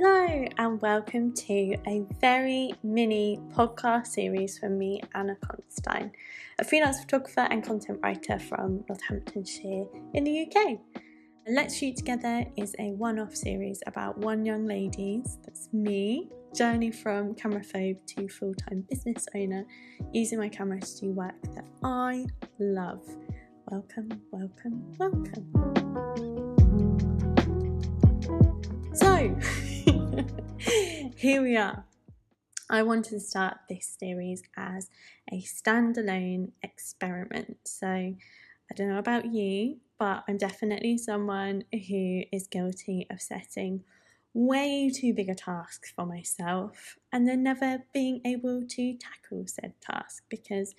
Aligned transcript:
Hello, 0.00 0.46
and 0.58 0.80
welcome 0.80 1.32
to 1.32 1.74
a 1.88 2.06
very 2.20 2.72
mini 2.84 3.40
podcast 3.52 4.06
series 4.06 4.56
from 4.56 4.78
me, 4.78 5.00
Anna 5.12 5.34
Constein, 5.44 6.12
a 6.60 6.64
freelance 6.64 7.00
photographer 7.00 7.48
and 7.50 7.64
content 7.64 7.98
writer 8.00 8.38
from 8.38 8.84
Northamptonshire 8.88 9.86
in 10.14 10.22
the 10.22 10.46
UK. 10.46 10.78
Let's 11.48 11.76
Shoot 11.76 11.96
Together 11.96 12.44
is 12.56 12.76
a 12.78 12.92
one 12.92 13.18
off 13.18 13.34
series 13.34 13.82
about 13.88 14.16
one 14.18 14.46
young 14.46 14.68
lady's, 14.68 15.36
that's 15.44 15.68
me, 15.72 16.28
journey 16.54 16.92
from 16.92 17.34
camera 17.34 17.64
phobe 17.64 17.98
to 18.14 18.28
full 18.28 18.54
time 18.54 18.84
business 18.88 19.26
owner 19.34 19.64
using 20.12 20.38
my 20.38 20.48
camera 20.48 20.78
to 20.78 21.00
do 21.00 21.10
work 21.10 21.42
that 21.56 21.64
I 21.82 22.24
love. 22.60 23.04
Welcome, 23.68 24.10
welcome, 24.30 24.94
welcome. 24.96 25.68
So, 28.94 29.36
here 31.16 31.40
we 31.40 31.56
are. 31.56 31.84
I 32.68 32.82
wanted 32.82 33.10
to 33.10 33.20
start 33.20 33.58
this 33.68 33.96
series 33.98 34.42
as 34.56 34.90
a 35.30 35.40
standalone 35.42 36.50
experiment. 36.62 37.58
So, 37.64 37.86
I 37.86 38.74
don't 38.74 38.88
know 38.88 38.98
about 38.98 39.32
you, 39.32 39.76
but 39.98 40.24
I'm 40.26 40.36
definitely 40.36 40.98
someone 40.98 41.62
who 41.72 42.22
is 42.32 42.48
guilty 42.48 43.06
of 43.10 43.20
setting 43.22 43.84
way 44.34 44.90
too 44.90 45.14
big 45.14 45.28
a 45.28 45.34
task 45.34 45.86
for 45.94 46.04
myself 46.04 46.96
and 47.12 47.26
then 47.26 47.42
never 47.42 47.84
being 47.94 48.20
able 48.24 48.62
to 48.68 48.96
tackle 48.98 49.46
said 49.46 49.74
task 49.80 50.24
because 50.28 50.74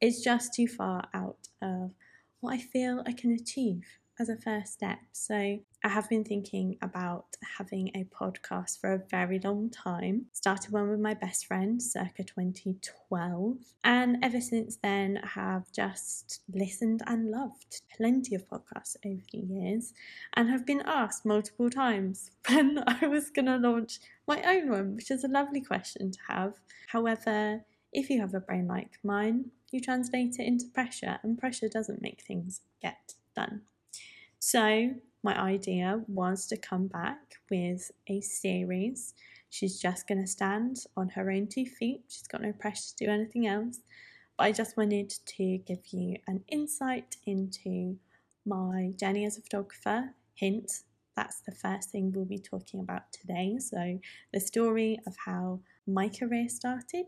it's 0.00 0.22
just 0.22 0.54
too 0.54 0.66
far 0.66 1.08
out 1.14 1.48
of 1.62 1.92
what 2.40 2.54
I 2.54 2.58
feel 2.58 3.04
I 3.06 3.12
can 3.12 3.32
achieve 3.32 3.86
as 4.18 4.28
a 4.28 4.36
first 4.36 4.72
step. 4.72 4.98
So, 5.12 5.60
I 5.82 5.88
have 5.88 6.10
been 6.10 6.24
thinking 6.24 6.76
about 6.82 7.38
having 7.56 7.88
a 7.94 8.04
podcast 8.04 8.78
for 8.78 8.92
a 8.92 9.02
very 9.10 9.38
long 9.38 9.70
time. 9.70 10.26
Started 10.34 10.72
one 10.72 10.90
with 10.90 11.00
my 11.00 11.14
best 11.14 11.46
friend 11.46 11.82
circa 11.82 12.22
2012, 12.22 13.56
and 13.82 14.18
ever 14.22 14.42
since 14.42 14.76
then, 14.76 15.20
I 15.22 15.28
have 15.28 15.72
just 15.72 16.42
listened 16.52 17.02
and 17.06 17.30
loved 17.30 17.80
plenty 17.96 18.34
of 18.34 18.46
podcasts 18.46 18.96
over 19.06 19.22
the 19.32 19.38
years, 19.38 19.94
and 20.34 20.50
have 20.50 20.66
been 20.66 20.82
asked 20.84 21.24
multiple 21.24 21.70
times 21.70 22.30
when 22.48 22.84
I 22.86 23.06
was 23.06 23.30
going 23.30 23.46
to 23.46 23.56
launch 23.56 24.00
my 24.28 24.42
own 24.42 24.68
one, 24.68 24.96
which 24.96 25.10
is 25.10 25.24
a 25.24 25.28
lovely 25.28 25.62
question 25.62 26.10
to 26.10 26.18
have. 26.28 26.60
However, 26.88 27.64
if 27.90 28.10
you 28.10 28.20
have 28.20 28.34
a 28.34 28.40
brain 28.40 28.68
like 28.68 28.98
mine, 29.02 29.46
you 29.70 29.80
translate 29.80 30.38
it 30.38 30.46
into 30.46 30.66
pressure, 30.66 31.20
and 31.22 31.38
pressure 31.38 31.70
doesn't 31.70 32.02
make 32.02 32.20
things 32.20 32.60
get 32.82 33.14
done. 33.34 33.62
So, 34.38 34.94
my 35.22 35.38
idea 35.38 36.02
was 36.08 36.46
to 36.46 36.56
come 36.56 36.86
back 36.86 37.18
with 37.50 37.90
a 38.08 38.20
series. 38.20 39.14
She's 39.50 39.80
just 39.80 40.06
going 40.06 40.20
to 40.20 40.26
stand 40.26 40.84
on 40.96 41.10
her 41.10 41.30
own 41.30 41.48
two 41.48 41.66
feet. 41.66 42.02
She's 42.08 42.26
got 42.26 42.42
no 42.42 42.52
pressure 42.52 42.94
to 42.96 43.04
do 43.04 43.10
anything 43.10 43.46
else. 43.46 43.80
But 44.38 44.44
I 44.44 44.52
just 44.52 44.76
wanted 44.76 45.10
to 45.10 45.58
give 45.58 45.86
you 45.90 46.16
an 46.26 46.42
insight 46.48 47.16
into 47.26 47.96
my 48.46 48.92
journey 48.98 49.26
as 49.26 49.36
a 49.36 49.42
photographer. 49.42 50.14
Hint, 50.34 50.72
that's 51.16 51.40
the 51.40 51.52
first 51.52 51.90
thing 51.90 52.12
we'll 52.12 52.24
be 52.24 52.38
talking 52.38 52.80
about 52.80 53.12
today. 53.12 53.58
So, 53.58 53.98
the 54.32 54.40
story 54.40 54.98
of 55.06 55.16
how 55.26 55.60
my 55.86 56.08
career 56.08 56.48
started, 56.48 57.06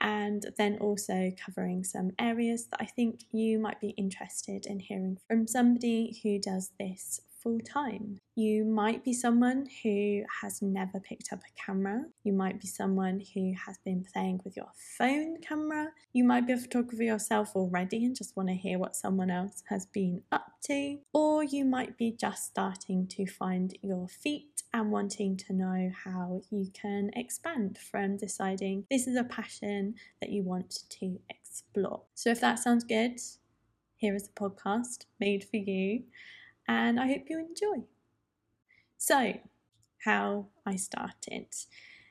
and 0.00 0.46
then 0.56 0.78
also 0.80 1.32
covering 1.44 1.84
some 1.84 2.12
areas 2.18 2.66
that 2.66 2.80
I 2.80 2.86
think 2.86 3.20
you 3.32 3.58
might 3.58 3.80
be 3.80 3.90
interested 3.90 4.66
in 4.66 4.78
hearing 4.78 5.18
from 5.26 5.46
somebody 5.46 6.20
who 6.22 6.38
does 6.38 6.70
this 6.78 7.20
full 7.42 7.60
time. 7.60 8.20
You 8.34 8.64
might 8.64 9.04
be 9.04 9.12
someone 9.12 9.66
who 9.82 10.22
has 10.42 10.62
never 10.62 11.00
picked 11.00 11.32
up 11.32 11.40
a 11.40 11.60
camera. 11.60 12.04
You 12.22 12.32
might 12.32 12.60
be 12.60 12.66
someone 12.66 13.22
who 13.34 13.52
has 13.66 13.78
been 13.78 14.04
playing 14.12 14.40
with 14.44 14.56
your 14.56 14.70
phone 14.96 15.40
camera. 15.40 15.88
You 16.12 16.24
might 16.24 16.46
be 16.46 16.52
a 16.52 16.58
photographer 16.58 17.02
yourself 17.02 17.56
already 17.56 18.04
and 18.04 18.16
just 18.16 18.36
want 18.36 18.48
to 18.48 18.54
hear 18.54 18.78
what 18.78 18.96
someone 18.96 19.30
else 19.30 19.62
has 19.68 19.86
been 19.86 20.22
up 20.30 20.52
to. 20.64 20.98
Or 21.12 21.42
you 21.42 21.64
might 21.64 21.96
be 21.96 22.12
just 22.12 22.46
starting 22.46 23.06
to 23.08 23.26
find 23.26 23.76
your 23.82 24.08
feet 24.08 24.62
and 24.72 24.92
wanting 24.92 25.36
to 25.36 25.52
know 25.52 25.90
how 26.04 26.42
you 26.50 26.70
can 26.72 27.10
expand 27.14 27.78
from 27.78 28.16
deciding 28.16 28.84
this 28.90 29.06
is 29.06 29.16
a 29.16 29.24
passion 29.24 29.94
that 30.20 30.30
you 30.30 30.42
want 30.42 30.84
to 30.90 31.18
explore. 31.30 32.02
So 32.14 32.30
if 32.30 32.40
that 32.40 32.58
sounds 32.58 32.84
good, 32.84 33.18
here 33.96 34.14
is 34.14 34.28
a 34.28 34.40
podcast 34.40 35.06
made 35.18 35.42
for 35.42 35.56
you 35.56 36.04
and 36.68 37.00
I 37.00 37.08
hope 37.08 37.24
you 37.28 37.38
enjoy. 37.38 37.86
So, 38.98 39.40
how 40.04 40.46
I 40.64 40.76
started. 40.76 41.46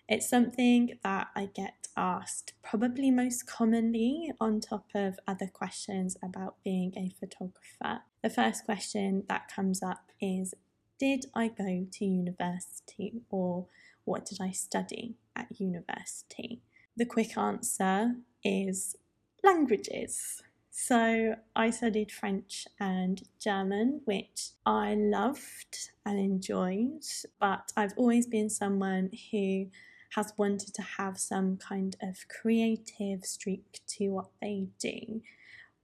It's 0.09 0.29
something 0.29 0.97
that 1.03 1.27
I 1.35 1.49
get 1.53 1.87
asked 1.97 2.53
probably 2.63 3.11
most 3.11 3.45
commonly 3.45 4.31
on 4.39 4.61
top 4.61 4.85
of 4.95 5.19
other 5.27 5.47
questions 5.47 6.15
about 6.23 6.55
being 6.63 6.93
a 6.95 7.13
photographer. 7.19 8.03
The 8.23 8.29
first 8.29 8.65
question 8.65 9.23
that 9.29 9.51
comes 9.53 9.83
up 9.83 10.11
is 10.21 10.53
Did 10.97 11.25
I 11.35 11.49
go 11.49 11.85
to 11.91 12.05
university 12.05 13.21
or 13.29 13.67
what 14.05 14.25
did 14.25 14.39
I 14.41 14.51
study 14.51 15.15
at 15.35 15.59
university? 15.59 16.61
The 16.95 17.05
quick 17.05 17.37
answer 17.37 18.15
is 18.43 18.95
languages. 19.43 20.41
So 20.79 21.35
I 21.55 21.71
studied 21.71 22.11
French 22.11 22.67
and 22.79 23.23
German, 23.39 24.01
which 24.05 24.51
I 24.63 24.93
loved 24.93 25.89
and 26.05 26.19
enjoyed, 26.19 27.03
but 27.39 27.73
I've 27.75 27.97
always 27.97 28.27
been 28.27 28.47
someone 28.47 29.09
who 29.31 29.71
has 30.11 30.33
wanted 30.37 30.75
to 30.75 30.83
have 30.83 31.19
some 31.19 31.57
kind 31.57 31.95
of 31.99 32.27
creative 32.29 33.25
streak 33.25 33.81
to 33.87 34.09
what 34.09 34.29
they 34.39 34.67
do. 34.77 35.21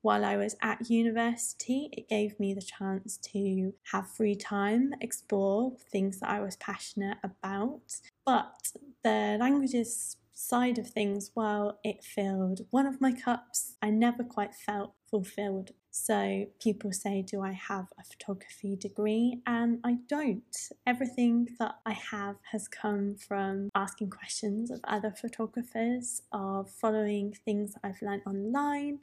While 0.04 0.24
I 0.24 0.38
was 0.38 0.56
at 0.62 0.92
university, 0.92 1.90
it 1.92 2.08
gave 2.08 2.40
me 2.40 2.54
the 2.54 2.62
chance 2.62 3.18
to 3.34 3.74
have 3.92 4.12
free 4.12 4.36
time, 4.36 4.94
explore 5.02 5.75
things 5.92 6.20
that 6.20 6.30
I 6.30 6.40
was 6.40 6.56
passionate 6.58 7.18
about. 7.24 7.81
But 8.28 8.72
the 9.04 9.38
languages 9.40 10.18
side 10.33 10.77
of 10.77 10.89
things, 10.89 11.31
while 11.33 11.79
it 11.83 12.03
filled 12.03 12.61
one 12.71 12.85
of 12.85 13.01
my 13.01 13.11
cups, 13.11 13.75
I 13.81 13.89
never 13.89 14.23
quite 14.23 14.53
felt 14.55 14.94
fulfilled. 15.09 15.71
So 15.91 16.47
people 16.59 16.91
say, 16.91 17.21
Do 17.21 17.41
I 17.41 17.51
have 17.51 17.88
a 17.99 18.03
photography 18.03 18.75
degree? 18.75 19.41
And 19.45 19.79
I 19.83 19.97
don't. 20.07 20.57
Everything 20.88 21.49
that 21.59 21.75
I 21.85 21.94
have 21.94 22.38
has 22.51 22.67
come 22.67 23.16
from 23.16 23.69
asking 23.75 24.09
questions 24.09 24.71
of 24.71 24.79
other 24.85 25.11
photographers, 25.11 26.23
of 26.31 26.71
following 26.71 27.35
things 27.45 27.75
I've 27.83 28.01
learned 28.01 28.23
online, 28.25 29.00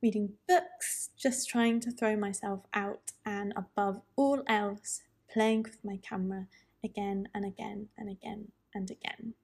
reading 0.00 0.34
books, 0.46 1.10
just 1.16 1.48
trying 1.48 1.80
to 1.80 1.90
throw 1.90 2.16
myself 2.16 2.60
out, 2.72 3.12
and 3.26 3.52
above 3.56 4.00
all 4.14 4.42
else, 4.46 5.02
playing 5.28 5.64
with 5.64 5.84
my 5.84 5.98
camera 6.08 6.46
again 6.84 7.28
and 7.34 7.44
again 7.44 7.88
and 7.98 8.08
again 8.08 8.52
and 8.74 8.90
again. 8.90 9.34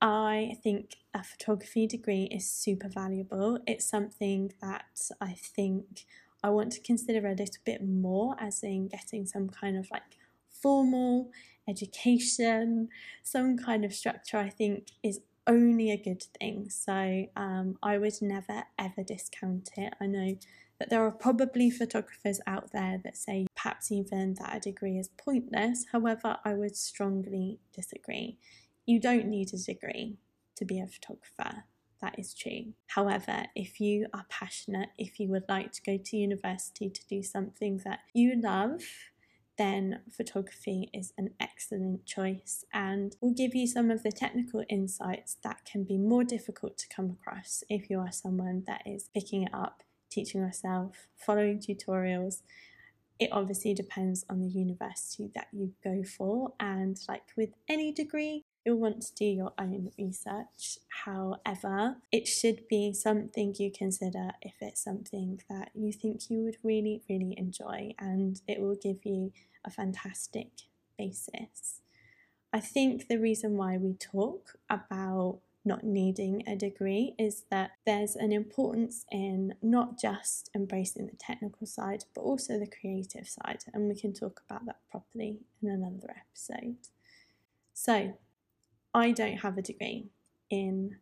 I 0.00 0.56
think 0.62 0.96
a 1.14 1.22
photography 1.22 1.86
degree 1.86 2.24
is 2.30 2.50
super 2.50 2.88
valuable. 2.88 3.58
It's 3.66 3.84
something 3.84 4.52
that 4.62 5.10
I 5.20 5.34
think 5.34 6.06
I 6.42 6.48
want 6.50 6.72
to 6.72 6.80
consider 6.80 7.26
a 7.26 7.34
little 7.34 7.62
bit 7.66 7.86
more, 7.86 8.34
as 8.40 8.62
in 8.62 8.88
getting 8.88 9.26
some 9.26 9.50
kind 9.50 9.76
of 9.76 9.90
like 9.90 10.16
formal 10.50 11.30
education, 11.68 12.88
some 13.22 13.58
kind 13.58 13.84
of 13.84 13.92
structure, 13.94 14.38
I 14.38 14.48
think 14.48 14.88
is 15.02 15.20
only 15.46 15.90
a 15.90 15.96
good 15.96 16.22
thing. 16.38 16.70
So 16.70 17.26
um, 17.36 17.76
I 17.82 17.98
would 17.98 18.22
never 18.22 18.64
ever 18.78 19.02
discount 19.02 19.70
it. 19.76 19.94
I 20.00 20.06
know 20.06 20.36
that 20.78 20.88
there 20.88 21.04
are 21.04 21.10
probably 21.12 21.70
photographers 21.70 22.40
out 22.46 22.72
there 22.72 22.98
that 23.04 23.16
say 23.16 23.46
perhaps 23.54 23.92
even 23.92 24.34
that 24.34 24.56
a 24.56 24.60
degree 24.60 24.98
is 24.98 25.08
pointless. 25.08 25.86
However, 25.92 26.38
I 26.44 26.54
would 26.54 26.76
strongly 26.76 27.58
disagree. 27.74 28.38
You 28.90 28.98
don't 28.98 29.26
need 29.26 29.54
a 29.54 29.56
degree 29.56 30.16
to 30.56 30.64
be 30.64 30.80
a 30.80 30.86
photographer. 30.88 31.62
That 32.00 32.18
is 32.18 32.34
true. 32.34 32.72
However, 32.88 33.44
if 33.54 33.80
you 33.80 34.08
are 34.12 34.26
passionate, 34.28 34.88
if 34.98 35.20
you 35.20 35.28
would 35.28 35.44
like 35.48 35.70
to 35.74 35.82
go 35.82 35.96
to 35.96 36.16
university 36.16 36.90
to 36.90 37.06
do 37.06 37.22
something 37.22 37.82
that 37.84 38.00
you 38.14 38.34
love, 38.42 38.82
then 39.56 40.00
photography 40.10 40.90
is 40.92 41.12
an 41.16 41.30
excellent 41.38 42.04
choice 42.04 42.64
and 42.74 43.14
will 43.20 43.32
give 43.32 43.54
you 43.54 43.68
some 43.68 43.92
of 43.92 44.02
the 44.02 44.10
technical 44.10 44.64
insights 44.68 45.36
that 45.44 45.64
can 45.64 45.84
be 45.84 45.96
more 45.96 46.24
difficult 46.24 46.76
to 46.78 46.88
come 46.88 47.10
across 47.12 47.62
if 47.68 47.90
you 47.90 48.00
are 48.00 48.10
someone 48.10 48.64
that 48.66 48.82
is 48.84 49.08
picking 49.14 49.44
it 49.44 49.54
up, 49.54 49.84
teaching 50.10 50.40
yourself, 50.40 51.06
following 51.14 51.60
tutorials. 51.60 52.42
It 53.20 53.28
obviously 53.30 53.72
depends 53.72 54.24
on 54.28 54.40
the 54.40 54.48
university 54.48 55.30
that 55.36 55.46
you 55.52 55.74
go 55.84 56.02
for, 56.02 56.54
and 56.58 56.98
like 57.08 57.22
with 57.36 57.50
any 57.68 57.92
degree, 57.92 58.46
You'll 58.64 58.78
want 58.78 59.00
to 59.02 59.14
do 59.14 59.24
your 59.24 59.52
own 59.58 59.90
research. 59.98 60.78
However, 61.04 61.96
it 62.12 62.28
should 62.28 62.68
be 62.68 62.92
something 62.92 63.54
you 63.58 63.72
consider 63.72 64.32
if 64.42 64.54
it's 64.60 64.84
something 64.84 65.40
that 65.48 65.70
you 65.74 65.92
think 65.92 66.28
you 66.28 66.40
would 66.40 66.58
really, 66.62 67.02
really 67.08 67.34
enjoy, 67.38 67.94
and 67.98 68.40
it 68.46 68.60
will 68.60 68.76
give 68.76 69.04
you 69.04 69.32
a 69.64 69.70
fantastic 69.70 70.48
basis. 70.98 71.80
I 72.52 72.60
think 72.60 73.08
the 73.08 73.18
reason 73.18 73.56
why 73.56 73.76
we 73.76 73.94
talk 73.94 74.56
about 74.68 75.38
not 75.64 75.84
needing 75.84 76.42
a 76.46 76.56
degree 76.56 77.14
is 77.18 77.44
that 77.50 77.72
there's 77.86 78.16
an 78.16 78.32
importance 78.32 79.04
in 79.10 79.54
not 79.62 79.98
just 80.00 80.50
embracing 80.54 81.06
the 81.06 81.16
technical 81.16 81.66
side, 81.66 82.04
but 82.14 82.22
also 82.22 82.58
the 82.58 82.66
creative 82.66 83.28
side. 83.28 83.64
And 83.72 83.88
we 83.88 83.94
can 83.94 84.12
talk 84.12 84.42
about 84.48 84.66
that 84.66 84.80
properly 84.90 85.40
in 85.62 85.68
another 85.68 86.14
episode. 86.16 86.76
So, 87.74 88.14
I 88.92 89.12
don't 89.12 89.38
have 89.38 89.56
a 89.56 89.62
degree 89.62 90.08
in 90.50 90.96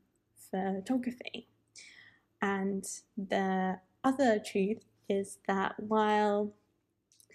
photography. 0.50 1.48
And 2.40 2.84
the 3.16 3.80
other 4.04 4.38
truth 4.38 4.84
is 5.08 5.38
that 5.48 5.74
while 5.78 6.52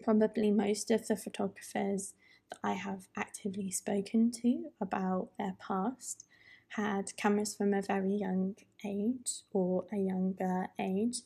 probably 0.03 0.51
most 0.51 0.91
of 0.91 1.07
the 1.07 1.15
photographers 1.15 2.13
that 2.51 2.59
I 2.63 2.73
have 2.73 3.07
actively 3.17 3.71
spoken 3.71 4.31
to 4.43 4.65
about 4.79 5.29
their 5.37 5.55
past 5.59 6.25
had 6.69 7.15
cameras 7.17 7.55
from 7.55 7.73
a 7.73 7.81
very 7.81 8.13
young 8.13 8.55
age 8.85 9.41
or 9.51 9.85
a 9.91 9.97
younger 9.97 10.67
age 10.79 11.21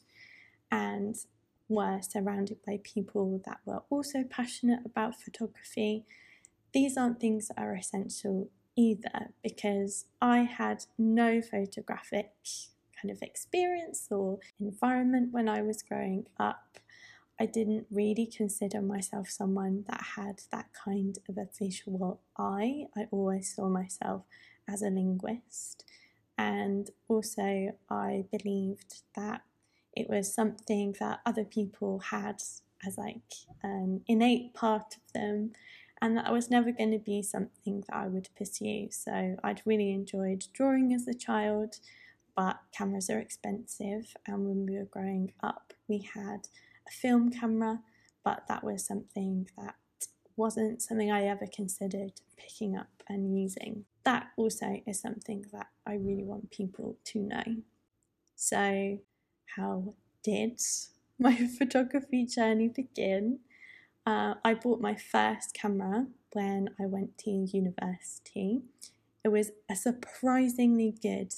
and 0.71 1.15
were 1.69 2.00
surrounded 2.01 2.57
by 2.65 2.79
people 2.83 3.41
that 3.45 3.59
were 3.65 3.83
also 3.89 4.24
passionate 4.24 4.85
about 4.85 5.19
photography. 5.19 6.06
These 6.74 6.97
aren't 6.97 7.19
things 7.19 7.47
that 7.47 7.57
are 7.57 7.75
essential 7.75 8.50
either 8.77 9.33
because 9.44 10.06
I 10.21 10.39
had 10.39 10.85
no 10.97 11.41
photographic 11.41 12.31
kind 13.01 13.12
of 13.12 13.21
experience 13.21 14.07
or 14.09 14.39
environment 14.59 15.33
when 15.33 15.50
I 15.50 15.62
was 15.62 15.81
growing 15.81 16.27
up. 16.39 16.77
I 17.39 17.45
didn't 17.45 17.85
really 17.91 18.25
consider 18.25 18.81
myself 18.81 19.29
someone 19.29 19.85
that 19.89 20.01
had 20.15 20.41
that 20.51 20.69
kind 20.74 21.18
of 21.29 21.38
a 21.38 21.47
visual 21.59 22.21
eye. 22.38 22.85
I 22.95 23.07
always 23.12 23.53
saw 23.56 23.68
myself 23.68 24.24
as 24.68 24.81
a 24.81 24.89
linguist. 24.89 25.83
And 26.38 26.89
also, 27.07 27.75
I 27.89 28.25
believed 28.31 29.01
that 29.15 29.41
it 29.95 30.09
was 30.09 30.33
something 30.33 30.95
that 31.00 31.19
other 31.25 31.44
people 31.44 32.00
had 32.00 32.41
as 32.85 32.97
like 32.97 33.33
an 33.63 34.01
innate 34.07 34.53
part 34.53 34.95
of 34.95 35.13
them, 35.13 35.53
and 36.02 36.16
that 36.18 36.32
was 36.32 36.50
never 36.50 36.72
going 36.72 36.92
to 36.92 37.00
be 37.00 37.22
something 37.24 37.84
that 37.88 37.96
I 37.96 38.08
would 38.08 38.30
pursue. 38.38 38.90
So, 38.92 39.38
I'd 39.44 39.62
really 39.66 39.92
enjoyed 39.92 40.46
drawing 40.54 40.94
as 40.94 41.08
a 41.08 41.14
child, 41.14 41.80
but 42.36 42.60
cameras 42.72 43.10
are 43.10 43.20
expensive. 43.20 44.16
And 44.28 44.46
when 44.46 44.66
we 44.66 44.78
were 44.78 44.86
growing 44.86 45.34
up, 45.42 45.74
we 45.88 46.08
had 46.14 46.48
a 46.88 46.92
film 46.92 47.32
camera, 47.32 47.82
but 48.24 48.44
that 48.48 48.64
was 48.64 48.86
something 48.86 49.50
that 49.58 49.76
wasn't 50.38 50.82
something 50.82 51.12
I 51.12 51.24
ever 51.26 51.48
considered 51.48 52.14
picking 52.38 52.78
up 52.78 53.04
and 53.10 53.38
using. 53.38 53.86
That 54.04 54.28
also 54.38 54.82
is 54.86 55.00
something 55.02 55.46
that 55.52 55.68
I 55.86 55.96
really 55.96 56.24
want 56.24 56.52
people 56.52 56.98
to 57.06 57.20
know. 57.20 57.44
So, 58.36 59.00
how 59.56 59.96
did 60.24 60.62
my 61.20 61.36
photography 61.58 62.26
journey 62.26 62.68
begin? 62.70 63.40
Uh, 64.07 64.36
I 64.45 64.54
bought 64.54 64.80
my 64.80 64.95
first 64.95 65.54
camera 65.54 66.07
when 66.31 66.69
I 66.80 66.86
went 66.86 67.18
to 67.19 67.30
university. 67.30 68.62
It 69.25 69.27
was 69.27 69.51
a 69.69 69.75
surprisingly 69.75 70.95
good 71.01 71.33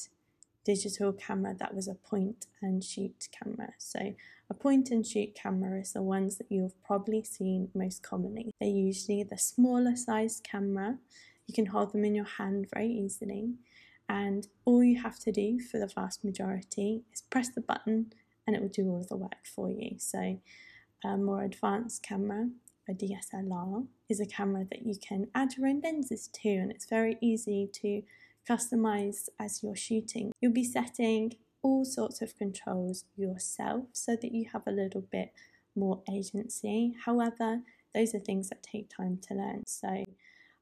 digital 0.63 1.11
camera 1.11 1.55
that 1.57 1.73
was 1.73 1.87
a 1.87 1.95
point 1.95 2.45
and 2.61 2.83
shoot 2.83 3.27
camera. 3.31 3.73
So 3.79 4.13
a 4.51 4.53
point 4.53 4.91
and 4.91 5.03
shoot 5.03 5.33
camera 5.33 5.81
is 5.81 5.93
the 5.93 6.03
ones 6.03 6.37
that 6.37 6.45
you've 6.51 6.79
probably 6.83 7.23
seen 7.23 7.71
most 7.73 8.03
commonly. 8.03 8.51
They're 8.59 8.69
usually 8.69 9.23
the 9.23 9.39
smaller 9.39 9.95
sized 9.95 10.43
camera. 10.43 10.99
You 11.47 11.55
can 11.55 11.65
hold 11.65 11.91
them 11.91 12.05
in 12.05 12.13
your 12.13 12.25
hand 12.37 12.67
very 12.71 12.91
easily. 12.91 13.55
And 14.07 14.45
all 14.65 14.83
you 14.83 15.01
have 15.01 15.17
to 15.21 15.31
do 15.31 15.59
for 15.59 15.79
the 15.79 15.87
vast 15.87 16.23
majority 16.23 17.01
is 17.11 17.23
press 17.31 17.49
the 17.49 17.61
button 17.61 18.13
and 18.45 18.55
it 18.55 18.61
will 18.61 18.69
do 18.69 18.87
all 18.91 18.99
of 18.99 19.07
the 19.07 19.17
work 19.17 19.47
for 19.55 19.71
you. 19.71 19.95
So, 19.97 20.37
a 21.03 21.17
more 21.17 21.43
advanced 21.43 22.03
camera, 22.03 22.49
a 22.87 22.93
DSLR, 22.93 23.85
is 24.09 24.19
a 24.19 24.25
camera 24.25 24.65
that 24.71 24.85
you 24.85 24.95
can 24.95 25.27
add 25.35 25.55
your 25.55 25.67
own 25.67 25.81
lenses 25.81 26.27
to, 26.27 26.49
and 26.49 26.71
it's 26.71 26.85
very 26.85 27.17
easy 27.21 27.69
to 27.73 28.01
customize 28.49 29.29
as 29.39 29.61
you're 29.61 29.75
shooting. 29.75 30.31
You'll 30.41 30.53
be 30.53 30.63
setting 30.63 31.33
all 31.61 31.85
sorts 31.85 32.21
of 32.21 32.37
controls 32.37 33.05
yourself 33.15 33.85
so 33.93 34.15
that 34.15 34.31
you 34.33 34.45
have 34.51 34.63
a 34.65 34.71
little 34.71 35.01
bit 35.01 35.33
more 35.75 36.01
agency. 36.11 36.95
However, 37.05 37.61
those 37.93 38.13
are 38.15 38.19
things 38.19 38.49
that 38.49 38.63
take 38.63 38.89
time 38.89 39.19
to 39.27 39.33
learn. 39.35 39.63
So, 39.67 40.05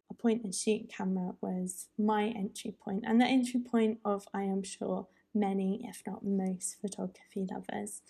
a 0.09 0.13
point 0.13 0.43
and 0.43 0.55
shoot 0.55 0.89
camera 0.89 1.35
was 1.41 1.87
my 1.97 2.27
entry 2.27 2.73
point, 2.79 3.03
and 3.05 3.19
the 3.19 3.25
entry 3.25 3.59
point 3.59 3.99
of, 4.05 4.25
I 4.33 4.43
am 4.43 4.63
sure, 4.63 5.07
many, 5.33 5.85
if 5.87 6.01
not 6.07 6.25
most, 6.25 6.77
photography 6.81 7.45
lovers, 7.49 8.01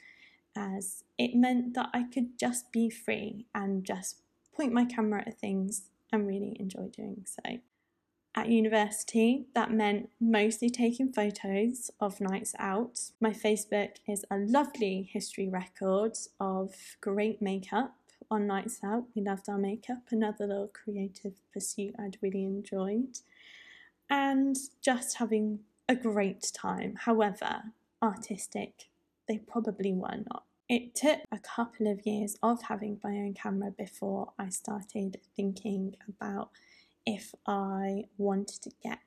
as 0.58 1.04
it 1.18 1.36
meant 1.36 1.76
that 1.76 1.90
I 1.94 2.04
could 2.04 2.38
just 2.40 2.72
be 2.72 2.90
free 2.90 3.46
and 3.54 3.86
just 3.86 4.22
point 4.56 4.74
my 4.74 4.86
camera 4.86 5.24
at 5.26 5.40
things 5.40 5.90
and 6.12 6.28
really 6.28 6.58
enjoy 6.60 6.88
doing 6.88 7.26
so 7.26 7.60
at 8.38 8.50
university, 8.50 9.48
that 9.56 9.72
meant 9.72 10.12
mostly 10.22 10.70
taking 10.70 11.12
photos 11.12 11.90
of 12.00 12.22
nights 12.22 12.54
out. 12.60 13.00
My 13.20 13.32
Facebook 13.32 13.96
is 14.08 14.24
a 14.30 14.38
lovely 14.38 15.10
history 15.12 15.50
record 15.50 16.16
of 16.40 16.76
great 17.02 17.42
makeup 17.42 17.96
on 18.30 18.46
nights 18.46 18.82
out. 18.86 19.06
We 19.16 19.24
loved 19.24 19.50
our 19.50 19.58
makeup, 19.58 20.04
another 20.12 20.46
little 20.46 20.72
creative 20.72 21.34
pursuit 21.52 21.96
I'd 21.98 22.20
really 22.22 22.44
enjoyed. 22.44 23.18
And 24.08 24.56
just 24.84 25.18
having 25.18 25.62
a 25.90 25.96
great 25.96 26.52
time. 26.54 26.94
However, 27.06 27.64
artistic, 28.04 28.90
they 29.28 29.38
probably 29.38 29.94
were 29.94 30.24
not. 30.30 30.44
It 30.70 30.96
took 30.96 31.20
a 31.32 31.40
couple 31.40 31.90
of 31.90 32.06
years 32.06 32.36
of 32.44 32.64
having 32.64 33.00
my 33.04 33.12
own 33.12 33.34
camera 33.34 33.72
before 33.72 34.34
I 34.38 34.50
started 34.50 35.18
thinking 35.36 35.96
about 36.08 36.50
if 37.06 37.34
I 37.48 38.04
wanted 38.18 38.62
to 38.64 38.72
get 38.84 39.00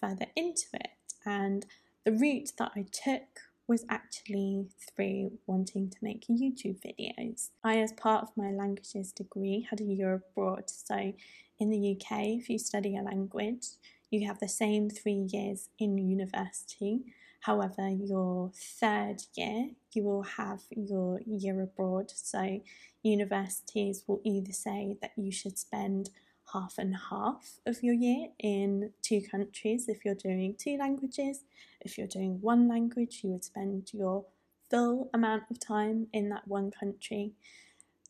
further 0.00 0.26
into 0.36 0.66
it. 0.74 0.90
And 1.26 1.66
the 2.04 2.12
route 2.12 2.52
that 2.58 2.72
I 2.76 2.86
took 2.92 3.40
was 3.66 3.84
actually 3.90 4.68
through 4.96 5.32
wanting 5.46 5.90
to 5.90 5.98
make 6.00 6.26
YouTube 6.26 6.80
videos. 6.80 7.50
I, 7.62 7.78
as 7.78 7.92
part 7.92 8.22
of 8.22 8.36
my 8.36 8.50
languages 8.50 9.12
degree, 9.12 9.66
had 9.68 9.80
a 9.80 9.84
year 9.84 10.14
abroad. 10.14 10.70
So, 10.70 11.12
in 11.58 11.70
the 11.70 11.92
UK, 11.92 12.38
if 12.38 12.48
you 12.48 12.58
study 12.58 12.96
a 12.96 13.02
language, 13.02 13.66
you 14.10 14.26
have 14.26 14.38
the 14.38 14.48
same 14.48 14.88
three 14.88 15.28
years 15.30 15.68
in 15.78 15.98
university. 15.98 17.00
However, 17.40 17.88
your 17.88 18.50
third 18.54 19.22
year, 19.34 19.70
you 19.92 20.02
will 20.02 20.22
have 20.22 20.62
your 20.70 21.20
year 21.26 21.62
abroad. 21.62 22.10
So, 22.10 22.60
universities 23.02 24.04
will 24.06 24.20
either 24.24 24.52
say 24.52 24.96
that 25.00 25.12
you 25.16 25.30
should 25.30 25.58
spend 25.58 26.10
half 26.52 26.74
and 26.78 26.96
half 27.10 27.60
of 27.66 27.82
your 27.82 27.94
year 27.94 28.28
in 28.38 28.92
two 29.02 29.20
countries 29.20 29.88
if 29.88 30.04
you're 30.04 30.14
doing 30.14 30.54
two 30.58 30.76
languages. 30.78 31.44
If 31.80 31.96
you're 31.96 32.06
doing 32.06 32.40
one 32.40 32.68
language, 32.68 33.20
you 33.22 33.30
would 33.30 33.44
spend 33.44 33.92
your 33.92 34.24
full 34.70 35.10
amount 35.14 35.44
of 35.50 35.60
time 35.60 36.08
in 36.12 36.28
that 36.30 36.46
one 36.46 36.70
country. 36.70 37.32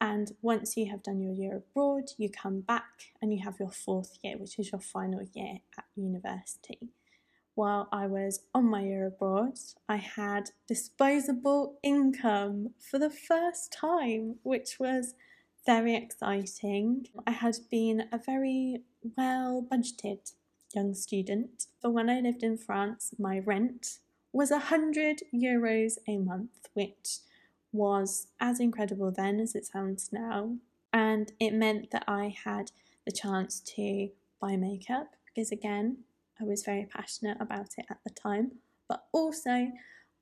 And 0.00 0.32
once 0.42 0.76
you 0.76 0.86
have 0.90 1.02
done 1.02 1.20
your 1.20 1.32
year 1.32 1.56
abroad, 1.56 2.10
you 2.16 2.30
come 2.30 2.60
back 2.60 3.12
and 3.20 3.32
you 3.32 3.42
have 3.44 3.58
your 3.58 3.70
fourth 3.70 4.18
year, 4.22 4.36
which 4.38 4.58
is 4.58 4.70
your 4.70 4.80
final 4.80 5.22
year 5.34 5.58
at 5.76 5.84
university. 5.96 6.90
While 7.58 7.88
I 7.90 8.06
was 8.06 8.44
on 8.54 8.66
my 8.66 8.82
year 8.82 9.08
abroad, 9.08 9.58
I 9.88 9.96
had 9.96 10.50
disposable 10.68 11.80
income 11.82 12.74
for 12.78 13.00
the 13.00 13.10
first 13.10 13.72
time, 13.72 14.36
which 14.44 14.78
was 14.78 15.14
very 15.66 15.96
exciting. 15.96 17.08
I 17.26 17.32
had 17.32 17.56
been 17.68 18.04
a 18.12 18.18
very 18.24 18.84
well 19.16 19.66
budgeted 19.68 20.34
young 20.72 20.94
student, 20.94 21.66
but 21.82 21.90
when 21.90 22.08
I 22.08 22.20
lived 22.20 22.44
in 22.44 22.58
France, 22.58 23.12
my 23.18 23.40
rent 23.40 23.98
was 24.32 24.52
100 24.52 25.22
euros 25.34 25.94
a 26.06 26.18
month, 26.18 26.68
which 26.74 27.18
was 27.72 28.28
as 28.38 28.60
incredible 28.60 29.10
then 29.10 29.40
as 29.40 29.56
it 29.56 29.66
sounds 29.66 30.10
now. 30.12 30.58
And 30.92 31.32
it 31.40 31.54
meant 31.54 31.90
that 31.90 32.04
I 32.06 32.36
had 32.44 32.70
the 33.04 33.10
chance 33.10 33.58
to 33.74 34.10
buy 34.40 34.54
makeup 34.54 35.16
because, 35.26 35.50
again, 35.50 36.04
I 36.40 36.44
was 36.44 36.64
very 36.64 36.86
passionate 36.86 37.38
about 37.40 37.74
it 37.78 37.86
at 37.90 37.98
the 38.04 38.10
time, 38.10 38.52
but 38.88 39.04
also 39.12 39.70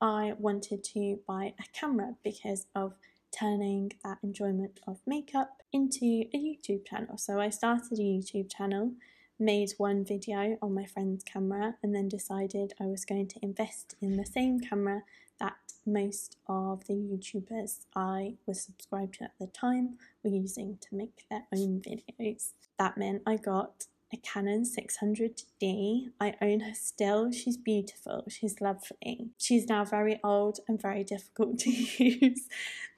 I 0.01 0.35
wanted 0.39 0.85
to 0.85 1.19
buy 1.27 1.55
a 1.59 1.65
camera 1.79 2.15
because 2.23 2.67
of 2.75 2.99
turning 3.39 3.93
that 4.05 4.19
enjoyment 4.23 4.81
of 4.87 5.01
makeup 5.07 5.63
into 5.73 6.25
a 6.33 6.39
YouTube 6.39 6.87
channel. 6.87 7.19
So 7.19 7.41
I 7.41 7.51
started 7.51 7.99
a 7.99 8.03
YouTube 8.03 8.51
channel, 8.55 8.93
made 9.39 9.73
one 9.79 10.05
video 10.05 10.57
on 10.63 10.75
my 10.75 10.87
friend's 10.87 11.25
camera, 11.25 11.77
and 11.83 11.95
then 11.95 12.09
decided 12.09 12.73
I 12.81 12.87
was 12.87 13.05
going 13.05 13.29
to 13.29 13.41
invest 13.43 13.95
in 14.01 14.17
the 14.17 14.27
same 14.27 14.61
camera 14.61 15.03
that 15.39 15.57
most 15.85 16.37
of 16.49 16.87
the 16.87 16.95
YouTubers 16.95 17.87
I 17.95 18.35
was 18.47 18.63
subscribed 18.63 19.15
to 19.15 19.25
at 19.25 19.39
the 19.39 19.47
time 19.47 19.99
were 20.23 20.31
using 20.31 20.79
to 20.81 20.95
make 20.97 21.25
their 21.31 21.45
own 21.55 21.81
videos. 21.81 22.53
That 22.79 22.97
meant 22.97 23.23
I 23.27 23.37
got 23.37 23.87
a 24.17 24.21
Canon 24.27 24.65
600D. 24.65 26.11
I 26.21 26.35
own 26.41 26.61
her 26.61 26.75
still. 26.75 27.31
She's 27.33 27.57
beautiful. 27.57 28.25
She's 28.29 28.61
lovely. 28.61 29.31
She's 29.39 29.69
now 29.69 29.85
very 29.85 30.21
old 30.25 30.61
and 30.69 30.81
very 30.81 31.05
difficult 31.05 31.59
to 31.61 31.71
use 32.05 32.49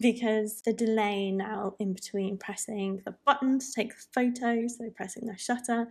because 0.01 0.63
the 0.63 0.73
delay 0.73 1.31
now 1.31 1.75
in 1.79 1.93
between 1.93 2.39
pressing 2.39 3.03
the 3.05 3.15
button 3.25 3.59
to 3.59 3.67
take 3.73 3.91
the 3.91 4.05
photo, 4.13 4.67
so 4.69 4.91
pressing 4.91 5.27
the 5.27 5.37
shutter, 5.37 5.89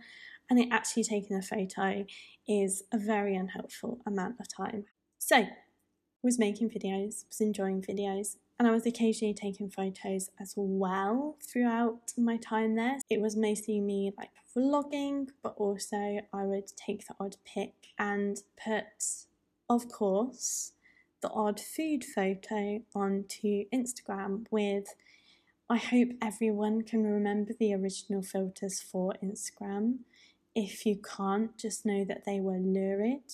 and 0.50 0.58
it 0.58 0.68
actually 0.70 1.04
taking 1.04 1.36
the 1.36 1.42
photo 1.42 2.06
is 2.46 2.84
a 2.92 2.98
very 2.98 3.36
unhelpful 3.36 4.00
amount 4.06 4.36
of 4.40 4.46
time. 4.48 4.84
So, 5.18 5.46
was 6.22 6.38
making 6.38 6.70
videos, 6.70 7.24
was 7.28 7.40
enjoying 7.40 7.82
videos, 7.82 8.36
and 8.58 8.66
I 8.66 8.72
was 8.72 8.86
occasionally 8.86 9.34
taking 9.34 9.70
photos 9.70 10.30
as 10.40 10.54
well 10.56 11.36
throughout 11.40 12.12
my 12.16 12.36
time 12.36 12.74
there. 12.74 12.98
It 13.08 13.20
was 13.20 13.36
mostly 13.36 13.80
me 13.80 14.12
like 14.18 14.30
vlogging, 14.56 15.28
but 15.42 15.54
also 15.56 16.20
I 16.32 16.44
would 16.44 16.72
take 16.76 17.06
the 17.06 17.14
odd 17.20 17.36
pic 17.44 17.74
and 17.98 18.42
put, 18.62 19.04
of 19.70 19.88
course, 19.88 20.72
the 21.20 21.30
odd 21.30 21.60
food 21.60 22.04
photo 22.04 22.80
onto 22.94 23.64
Instagram 23.72 24.46
with. 24.50 24.94
I 25.70 25.76
hope 25.76 26.08
everyone 26.20 26.82
can 26.82 27.04
remember 27.04 27.52
the 27.58 27.74
original 27.74 28.22
filters 28.22 28.80
for 28.80 29.14
Instagram. 29.22 29.98
If 30.54 30.84
you 30.84 30.96
can't, 30.96 31.56
just 31.56 31.86
know 31.86 32.04
that 32.04 32.24
they 32.24 32.40
were 32.40 32.58
lurid, 32.58 33.32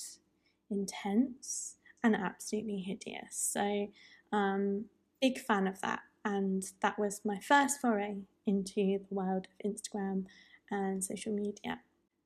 intense, 0.68 1.76
and 2.02 2.14
absolutely 2.14 2.80
hideous. 2.80 3.36
So, 3.36 3.88
um, 4.32 4.86
big 5.24 5.38
fan 5.38 5.66
of 5.66 5.80
that. 5.80 6.00
And 6.22 6.62
that 6.82 6.98
was 6.98 7.22
my 7.24 7.38
first 7.38 7.80
foray 7.80 8.16
into 8.46 8.98
the 8.98 9.06
world 9.10 9.46
of 9.46 9.70
Instagram 9.70 10.26
and 10.70 11.02
social 11.02 11.32
media. 11.32 11.80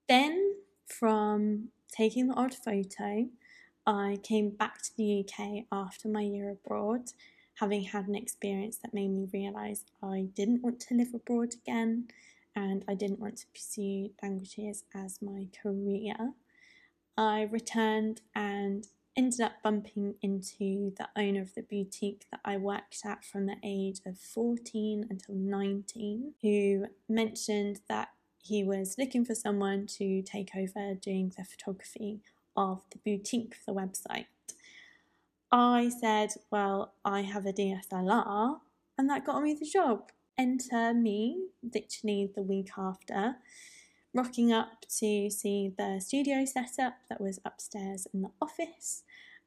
Then, 0.09 0.57
from 0.87 1.69
taking 1.93 2.27
the 2.27 2.35
odd 2.35 2.55
photo, 2.55 3.29
I 3.87 4.19
came 4.25 4.51
back 4.51 4.83
to 4.83 4.97
the 4.97 5.25
UK 5.25 5.67
after 5.71 6.09
my 6.09 6.23
year 6.23 6.51
abroad, 6.51 7.13
having 7.61 7.83
had 7.83 8.09
an 8.09 8.17
experience 8.17 8.79
that 8.79 8.93
made 8.93 9.11
me 9.11 9.29
realise 9.33 9.85
I 10.03 10.27
didn't 10.35 10.63
want 10.63 10.81
to 10.81 10.95
live 10.95 11.15
abroad 11.15 11.55
again 11.55 12.09
and 12.57 12.85
I 12.89 12.95
didn't 12.95 13.21
want 13.21 13.37
to 13.39 13.47
pursue 13.55 14.11
languages 14.21 14.83
as 14.93 15.23
my 15.23 15.47
career. 15.63 16.17
I 17.17 17.43
returned 17.43 18.23
and 18.35 18.87
ended 19.19 19.41
up 19.41 19.61
bumping 19.65 20.15
into 20.23 20.95
the 20.97 21.09
owner 21.17 21.43
of 21.43 21.53
the 21.55 21.63
boutique 21.63 22.25
that 22.31 22.39
I 22.45 22.57
worked 22.57 23.01
at 23.05 23.25
from 23.25 23.47
the 23.47 23.57
age 23.65 23.99
of 24.07 24.17
14 24.17 25.09
until 25.11 25.35
19, 25.35 26.35
who 26.41 26.87
mentioned 27.09 27.81
that 27.89 28.11
he 28.41 28.63
was 28.63 28.95
looking 28.97 29.25
for 29.25 29.35
someone 29.35 29.89
to 29.99 30.23
take 30.23 30.53
over 30.57 30.95
doing 30.95 31.33
the 31.37 31.43
photography 31.43 32.21
of 32.57 32.83
the 32.93 32.99
boutique 33.05 33.57
for 33.57 33.75
the 33.75 33.81
website. 33.81 34.27
I 35.51 35.91
said, 36.01 36.35
Well, 36.53 36.95
I 37.05 37.23
have 37.23 37.45
a 37.45 37.53
DSLR, 37.53 38.61
and 38.97 39.11
that 39.11 39.27
got 39.27 39.43
me 39.43 39.53
the 39.55 39.67
job. 39.67 40.13
Enter 40.39 40.95
me, 40.95 41.49
literally 41.75 42.31
the 42.33 42.43
week 42.43 42.71
after 42.79 43.35
rocking 44.15 44.53
up 44.53 44.83
to 44.99 45.31
see 45.31 45.73
the 45.77 46.01
studio 46.01 46.45
setup 46.45 46.95
that 47.09 47.21
was 47.21 47.41
upstairs 47.45 48.07
in 48.13 48.23
the 48.23 48.31
office 48.41 49.03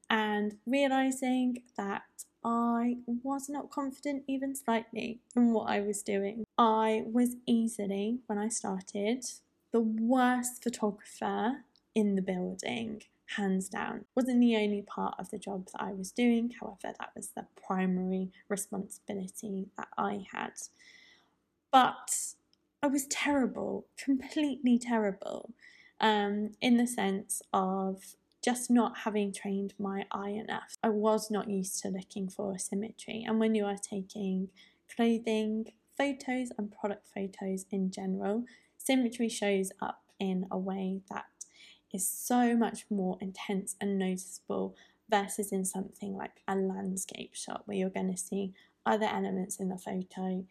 and 0.10 0.58
realizing 0.66 1.64
that 1.78 2.04
I 2.44 2.98
was 3.06 3.50
not 3.50 3.70
confident 3.70 4.24
even 4.28 4.56
slightly 4.56 5.20
in 5.36 5.54
what 5.54 5.70
I 5.70 5.80
was 5.82 6.02
doing. 6.02 6.44
I 6.58 7.04
was 7.06 7.36
easily, 7.46 8.20
when 8.28 8.38
I 8.38 8.50
started, 8.50 9.26
the 9.72 9.80
worst 9.80 10.64
photographer 10.64 11.64
in 11.96 12.16
the 12.16 12.22
building, 12.22 13.04
hands 13.38 13.70
down. 13.70 14.06
Wasn't 14.16 14.40
the 14.40 14.58
only 14.58 14.82
part 14.82 15.16
of 15.20 15.30
the 15.30 15.38
job 15.38 15.68
that 15.72 15.82
I 15.82 15.94
was 15.94 16.12
doing, 16.12 16.54
however, 16.60 16.96
that 17.00 17.12
was 17.16 17.30
the 17.30 17.46
primary 17.66 18.32
responsibility 18.50 19.68
that 19.78 19.88
I 19.98 20.26
had. 20.32 20.54
But 21.72 22.34
I 22.84 22.88
was 22.88 23.06
terrible, 23.08 23.86
completely 23.96 24.80
terrible, 24.80 25.54
um, 26.00 26.52
in 26.62 26.78
the 26.78 26.88
sense 26.88 27.42
of 27.54 28.16
just 28.44 28.72
not 28.72 29.00
having 29.00 29.32
trained 29.32 29.76
my 29.78 30.06
eye 30.12 30.32
enough. 30.32 30.76
I 30.82 30.90
was 30.90 31.30
not 31.30 31.48
used 31.48 31.80
to 31.82 31.90
looking 31.90 32.28
for 32.28 32.58
symmetry, 32.58 33.24
and 33.28 33.40
when 33.40 33.54
you 33.54 33.66
are 33.66 33.78
taking 33.78 34.50
clothing 34.96 35.68
photos 35.96 36.50
and 36.58 36.72
product 36.72 37.08
photos 37.14 37.66
in 37.70 37.92
general, 37.92 38.46
symmetry 38.78 39.30
shows 39.30 39.72
up 39.80 40.02
in 40.20 40.48
a 40.50 40.58
way 40.58 41.02
that 41.12 41.26
is 41.94 42.08
so 42.08 42.56
much 42.56 42.86
more 42.90 43.18
intense 43.22 43.76
and 43.80 44.00
noticeable 44.00 44.76
versus 45.08 45.52
in 45.52 45.66
something 45.66 46.16
like 46.16 46.42
a 46.48 46.56
landscape 46.56 47.36
shot 47.36 47.62
where 47.66 47.78
you're 47.78 47.90
going 47.90 48.12
to 48.12 48.18
see 48.18 48.54
other 48.86 49.06
elements 49.06 49.58
in 49.58 49.70
the 49.70 49.78
photo 49.78 50.44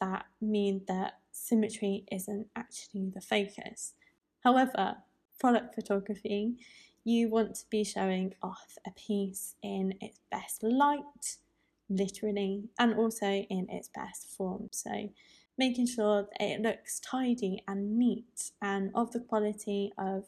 that 0.00 0.26
mean 0.40 0.82
that 0.88 1.18
symmetry 1.32 2.04
isn't 2.10 2.48
actually 2.56 3.10
the 3.14 3.20
focus. 3.20 3.94
However, 4.44 4.96
product 5.38 5.74
photography, 5.74 6.54
you 7.04 7.28
want 7.28 7.54
to 7.54 7.64
be 7.70 7.84
showing 7.84 8.34
off 8.42 8.76
a 8.86 8.90
piece 8.90 9.54
in 9.62 9.94
its 10.00 10.20
best 10.30 10.62
light, 10.62 11.36
literally, 11.88 12.64
and 12.78 12.94
also 12.94 13.26
in 13.26 13.66
its 13.70 13.88
best 13.88 14.26
form. 14.36 14.68
So, 14.72 15.10
making 15.56 15.86
sure 15.86 16.22
that 16.22 16.44
it 16.44 16.60
looks 16.60 17.00
tidy 17.00 17.62
and 17.66 17.98
neat 17.98 18.52
and 18.62 18.90
of 18.94 19.12
the 19.12 19.20
quality 19.20 19.92
of 19.98 20.26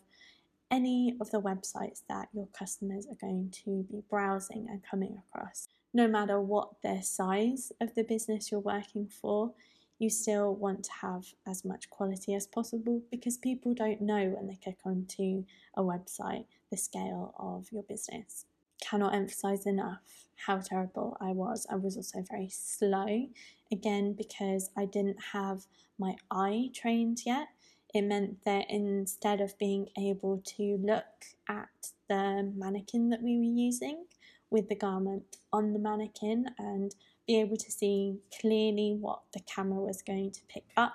any 0.71 1.17
of 1.21 1.31
the 1.31 1.41
websites 1.41 2.03
that 2.09 2.29
your 2.33 2.49
customers 2.57 3.07
are 3.07 3.19
going 3.21 3.53
to 3.65 3.85
be 3.91 4.03
browsing 4.09 4.67
and 4.69 4.83
coming 4.89 5.21
across. 5.29 5.69
No 5.93 6.07
matter 6.07 6.41
what 6.41 6.83
their 6.83 7.03
size 7.03 7.73
of 7.81 7.95
the 7.95 8.05
business 8.05 8.51
you're 8.51 8.61
working 8.61 9.09
for, 9.09 9.53
you 9.99 10.09
still 10.09 10.55
want 10.55 10.85
to 10.85 10.93
have 11.03 11.27
as 11.47 11.65
much 11.65 11.91
quality 11.91 12.35
as 12.35 12.47
possible 12.47 13.03
because 13.11 13.37
people 13.37 13.75
don't 13.75 14.01
know 14.01 14.29
when 14.29 14.47
they 14.47 14.59
click 14.63 14.79
onto 14.85 15.45
a 15.75 15.83
website 15.83 16.47
the 16.71 16.77
scale 16.77 17.35
of 17.39 17.71
your 17.73 17.83
business. 17.83 18.47
Cannot 18.81 19.15
emphasize 19.15 19.67
enough 19.67 20.29
how 20.47 20.59
terrible 20.59 21.17
I 21.21 21.33
was. 21.33 21.67
I 21.69 21.75
was 21.75 21.97
also 21.97 22.25
very 22.31 22.49
slow, 22.49 23.27
again, 23.71 24.15
because 24.15 24.71
I 24.77 24.87
didn't 24.87 25.21
have 25.33 25.67
my 25.99 26.17
eye 26.31 26.71
trained 26.73 27.27
yet. 27.27 27.49
It 27.93 28.03
meant 28.03 28.45
that 28.45 28.71
instead 28.71 29.41
of 29.41 29.59
being 29.59 29.89
able 29.99 30.41
to 30.57 30.79
look 30.81 31.27
at 31.49 31.91
the 32.09 32.51
mannequin 32.57 33.11
that 33.11 33.23
we 33.23 33.37
were 33.37 33.43
using 33.43 34.05
with 34.51 34.69
the 34.69 34.75
garment 34.75 35.37
on 35.53 35.73
the 35.73 35.79
mannequin 35.79 36.47
and 36.59 36.95
be 37.27 37.41
able 37.41 37.57
to 37.57 37.71
see 37.71 38.19
clearly 38.41 38.97
what 38.99 39.21
the 39.33 39.41
camera 39.41 39.81
was 39.81 40.03
going 40.03 40.31
to 40.33 40.41
pick 40.49 40.65
up. 40.77 40.95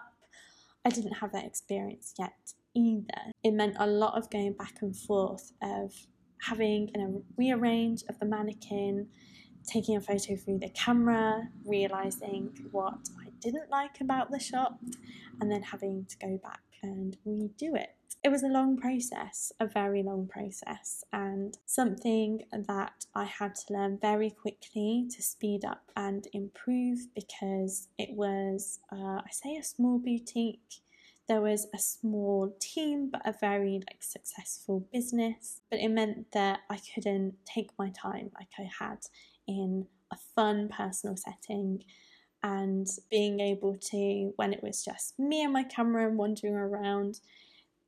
I 0.83 0.89
didn't 0.89 1.13
have 1.13 1.31
that 1.31 1.45
experience 1.45 2.13
yet 2.19 2.53
either. 2.75 3.31
It 3.43 3.51
meant 3.51 3.77
a 3.79 3.87
lot 3.87 4.17
of 4.17 4.29
going 4.29 4.53
back 4.53 4.81
and 4.81 4.95
forth 4.95 5.53
of 5.61 5.93
having 6.41 6.91
a 6.95 7.21
rearrange 7.37 8.03
of 8.09 8.19
the 8.19 8.25
mannequin, 8.25 9.07
taking 9.65 9.95
a 9.95 10.01
photo 10.01 10.35
through 10.35 10.59
the 10.59 10.69
camera, 10.69 11.49
realizing 11.65 12.51
what 12.71 13.09
I 13.19 13.29
didn't 13.39 13.69
like 13.71 14.01
about 14.01 14.29
the 14.29 14.39
shot, 14.39 14.77
and 15.41 15.49
then 15.49 15.63
having 15.63 16.05
to 16.05 16.17
go 16.17 16.37
back 16.37 16.61
and 16.83 17.17
redo 17.25 17.75
it 17.75 17.94
it 18.25 18.31
was 18.31 18.41
a 18.41 18.47
long 18.47 18.75
process, 18.75 19.51
a 19.59 19.67
very 19.67 20.01
long 20.01 20.25
process, 20.25 21.03
and 21.13 21.59
something 21.67 22.41
that 22.51 23.05
I 23.13 23.25
had 23.25 23.53
to 23.53 23.73
learn 23.73 23.99
very 24.01 24.31
quickly 24.31 25.07
to 25.15 25.21
speed 25.21 25.63
up 25.63 25.91
and 25.95 26.27
improve 26.33 27.13
because 27.13 27.87
it 27.99 28.15
was, 28.15 28.79
uh, 28.91 29.21
I 29.21 29.29
say, 29.31 29.57
a 29.57 29.63
small 29.63 29.99
boutique. 29.99 30.81
There 31.27 31.39
was 31.39 31.67
a 31.75 31.77
small 31.77 32.55
team, 32.59 33.11
but 33.11 33.21
a 33.25 33.35
very 33.39 33.73
like 33.87 34.01
successful 34.01 34.87
business. 34.91 35.61
But 35.69 35.81
it 35.81 35.89
meant 35.89 36.31
that 36.31 36.61
I 36.67 36.79
couldn't 36.95 37.35
take 37.45 37.69
my 37.77 37.91
time 37.91 38.31
like 38.33 38.49
I 38.57 38.67
had 38.79 39.01
in 39.47 39.85
a 40.11 40.17
fun 40.33 40.69
personal 40.75 41.15
setting 41.15 41.83
and 42.41 42.87
being 43.11 43.39
able 43.39 43.77
to, 43.91 44.33
when 44.35 44.51
it 44.51 44.63
was 44.63 44.83
just 44.83 45.19
me 45.19 45.43
and 45.43 45.53
my 45.53 45.63
camera 45.63 46.07
and 46.07 46.17
wandering 46.17 46.55
around, 46.55 47.19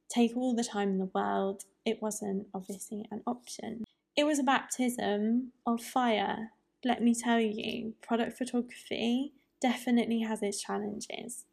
take 0.10 0.36
all 0.36 0.56
the 0.56 0.64
time 0.64 0.90
in 0.90 0.98
the 1.00 1.12
world, 1.14 1.64
it 1.86 2.02
wasn't 2.02 2.48
obviously 2.54 3.06
an 3.12 3.22
option. 3.26 3.84
It 4.16 4.26
was 4.26 4.40
a 4.40 4.44
baptism 4.44 5.52
of 5.66 5.82
fire. 5.82 6.52
Let 6.84 7.02
me 7.02 7.14
tell 7.14 7.40
you, 7.40 7.94
product 8.02 8.38
photography 8.38 9.34
definitely 9.62 10.22
has 10.22 10.42
its 10.42 10.62
challenges. 10.62 11.46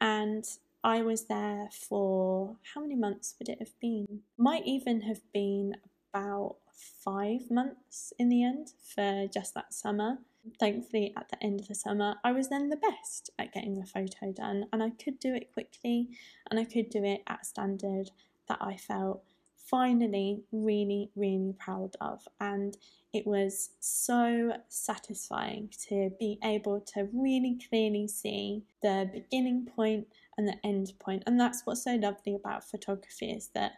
And 0.00 0.44
I 0.82 1.02
was 1.02 1.26
there 1.26 1.68
for 1.72 2.56
how 2.74 2.80
many 2.80 2.96
months 2.96 3.34
would 3.38 3.48
it 3.48 3.58
have 3.58 3.78
been? 3.80 4.20
Might 4.38 4.66
even 4.66 5.02
have 5.02 5.20
been 5.32 5.74
about 6.12 6.56
five 6.72 7.50
months 7.50 8.12
in 8.18 8.28
the 8.28 8.42
end 8.42 8.72
for 8.94 9.26
just 9.26 9.54
that 9.54 9.74
summer. 9.74 10.18
Thankfully, 10.58 11.12
at 11.16 11.28
the 11.28 11.42
end 11.42 11.60
of 11.60 11.68
the 11.68 11.74
summer, 11.74 12.16
I 12.24 12.32
was 12.32 12.48
then 12.48 12.70
the 12.70 12.76
best 12.76 13.30
at 13.38 13.52
getting 13.52 13.78
the 13.78 13.86
photo 13.86 14.32
done, 14.32 14.66
and 14.72 14.82
I 14.82 14.90
could 14.90 15.18
do 15.18 15.34
it 15.34 15.52
quickly 15.52 16.08
and 16.50 16.58
I 16.58 16.64
could 16.64 16.90
do 16.90 17.04
it 17.04 17.22
at 17.26 17.46
standard 17.46 18.10
that 18.48 18.58
I 18.60 18.76
felt 18.76 19.22
finally 19.70 20.42
really, 20.50 21.10
really 21.14 21.54
proud 21.58 21.94
of. 22.00 22.26
And 22.40 22.76
it 23.12 23.26
was 23.26 23.70
so 23.78 24.52
satisfying 24.68 25.70
to 25.88 26.10
be 26.18 26.38
able 26.42 26.80
to 26.94 27.08
really 27.12 27.58
clearly 27.68 28.08
see 28.08 28.64
the 28.82 29.08
beginning 29.12 29.66
point 29.66 30.08
and 30.36 30.48
the 30.48 30.56
end 30.64 30.92
point. 30.98 31.22
And 31.26 31.38
that's 31.38 31.62
what's 31.64 31.84
so 31.84 31.94
lovely 31.94 32.34
about 32.34 32.68
photography 32.68 33.30
is 33.30 33.48
that 33.54 33.72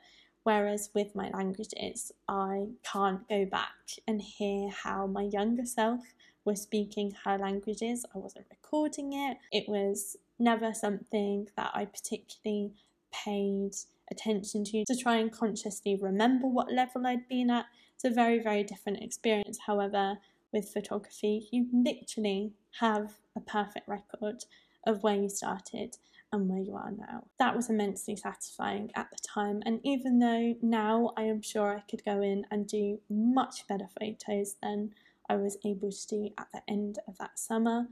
whereas 0.44 0.90
with 0.94 1.14
my 1.14 1.30
languages, 1.30 2.12
I 2.28 2.66
can't 2.82 3.28
go 3.28 3.44
back 3.44 3.74
and 4.06 4.20
hear 4.20 4.70
how 4.70 5.06
my 5.06 5.22
younger 5.22 5.66
self 5.66 6.00
was 6.44 6.62
speaking 6.62 7.12
her 7.24 7.38
languages. 7.38 8.04
I 8.14 8.18
wasn't 8.18 8.46
recording 8.50 9.12
it. 9.12 9.38
It 9.52 9.68
was 9.68 10.16
never 10.38 10.74
something 10.74 11.48
that 11.56 11.70
I 11.74 11.84
particularly 11.84 12.72
paid 13.12 13.72
attention 14.10 14.64
to 14.64 14.84
to 14.84 14.96
try 14.96 15.16
and 15.16 15.32
consciously 15.32 15.96
remember 16.00 16.46
what 16.46 16.72
level 16.72 17.06
I'd 17.06 17.28
been 17.28 17.50
at. 17.50 17.66
It's 17.94 18.04
a 18.04 18.10
very, 18.10 18.38
very 18.38 18.64
different 18.64 19.02
experience. 19.02 19.58
However, 19.66 20.18
with 20.52 20.68
photography, 20.68 21.48
you 21.50 21.68
literally 21.72 22.52
have 22.80 23.18
a 23.36 23.40
perfect 23.40 23.88
record 23.88 24.44
of 24.86 25.02
where 25.02 25.16
you 25.16 25.28
started 25.28 25.96
and 26.32 26.48
where 26.48 26.60
you 26.60 26.74
are 26.74 26.90
now. 26.90 27.24
That 27.38 27.54
was 27.54 27.70
immensely 27.70 28.16
satisfying 28.16 28.90
at 28.94 29.10
the 29.10 29.18
time, 29.26 29.62
and 29.64 29.80
even 29.84 30.18
though 30.18 30.54
now 30.62 31.12
I 31.16 31.22
am 31.24 31.42
sure 31.42 31.76
I 31.76 31.90
could 31.90 32.04
go 32.04 32.22
in 32.22 32.46
and 32.50 32.66
do 32.66 33.00
much 33.08 33.66
better 33.68 33.88
photos 34.00 34.56
than 34.62 34.94
I 35.32 35.36
was 35.36 35.56
able 35.64 35.90
to 35.90 36.06
do 36.08 36.28
at 36.36 36.48
the 36.52 36.60
end 36.68 36.98
of 37.08 37.16
that 37.16 37.38
summer, 37.38 37.88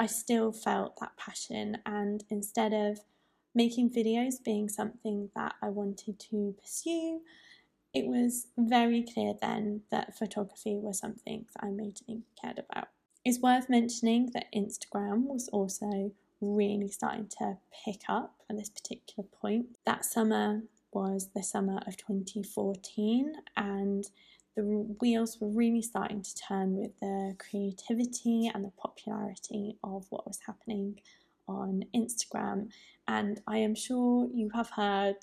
I 0.00 0.06
still 0.06 0.52
felt 0.52 0.96
that 1.00 1.18
passion, 1.18 1.78
and 1.84 2.24
instead 2.30 2.72
of 2.72 3.00
making 3.54 3.90
videos 3.90 4.42
being 4.42 4.70
something 4.70 5.28
that 5.34 5.54
I 5.60 5.68
wanted 5.68 6.18
to 6.30 6.54
pursue, 6.58 7.20
it 7.92 8.06
was 8.06 8.46
very 8.56 9.02
clear 9.02 9.34
then 9.38 9.82
that 9.90 10.16
photography 10.16 10.76
was 10.76 10.98
something 10.98 11.44
that 11.52 11.64
I 11.64 11.68
majorly 11.68 12.22
cared 12.40 12.58
about. 12.58 12.88
It's 13.22 13.40
worth 13.40 13.68
mentioning 13.68 14.30
that 14.32 14.52
Instagram 14.54 15.24
was 15.24 15.48
also 15.48 16.12
really 16.40 16.88
starting 16.88 17.28
to 17.38 17.58
pick 17.84 18.02
up 18.08 18.36
at 18.48 18.56
this 18.56 18.70
particular 18.70 19.28
point. 19.42 19.76
That 19.84 20.06
summer 20.06 20.62
was 20.92 21.28
the 21.34 21.42
summer 21.42 21.80
of 21.86 21.98
2014, 21.98 23.34
and 23.58 24.04
the 24.58 24.96
wheels 25.00 25.38
were 25.40 25.48
really 25.48 25.82
starting 25.82 26.22
to 26.22 26.34
turn 26.34 26.76
with 26.76 26.98
the 27.00 27.36
creativity 27.38 28.50
and 28.52 28.64
the 28.64 28.72
popularity 28.76 29.76
of 29.84 30.06
what 30.10 30.26
was 30.26 30.40
happening 30.46 31.00
on 31.46 31.84
Instagram. 31.94 32.70
And 33.06 33.40
I 33.46 33.58
am 33.58 33.74
sure 33.74 34.28
you 34.34 34.50
have 34.54 34.70
heard 34.70 35.16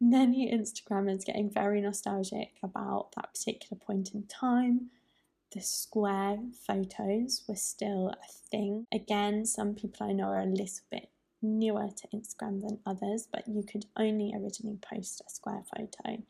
many 0.00 0.50
Instagrammers 0.50 1.24
getting 1.24 1.50
very 1.50 1.80
nostalgic 1.80 2.54
about 2.62 3.12
that 3.16 3.34
particular 3.34 3.78
point 3.84 4.14
in 4.14 4.24
time 4.24 4.90
the 5.52 5.60
square 5.60 6.38
photos 6.66 7.42
were 7.46 7.56
still 7.56 8.08
a 8.08 8.32
thing. 8.50 8.86
Again, 8.92 9.44
some 9.44 9.74
people 9.74 10.06
I 10.06 10.12
know 10.12 10.28
are 10.28 10.40
a 10.40 10.46
little 10.46 10.86
bit 10.90 11.10
newer 11.42 11.88
to 11.88 12.08
Instagram 12.16 12.62
than 12.62 12.78
others, 12.86 13.28
but 13.30 13.46
you 13.46 13.62
could 13.62 13.84
only 13.96 14.32
originally 14.34 14.78
post 14.80 15.20
a 15.26 15.30
square 15.30 15.62
photo. 15.76 16.22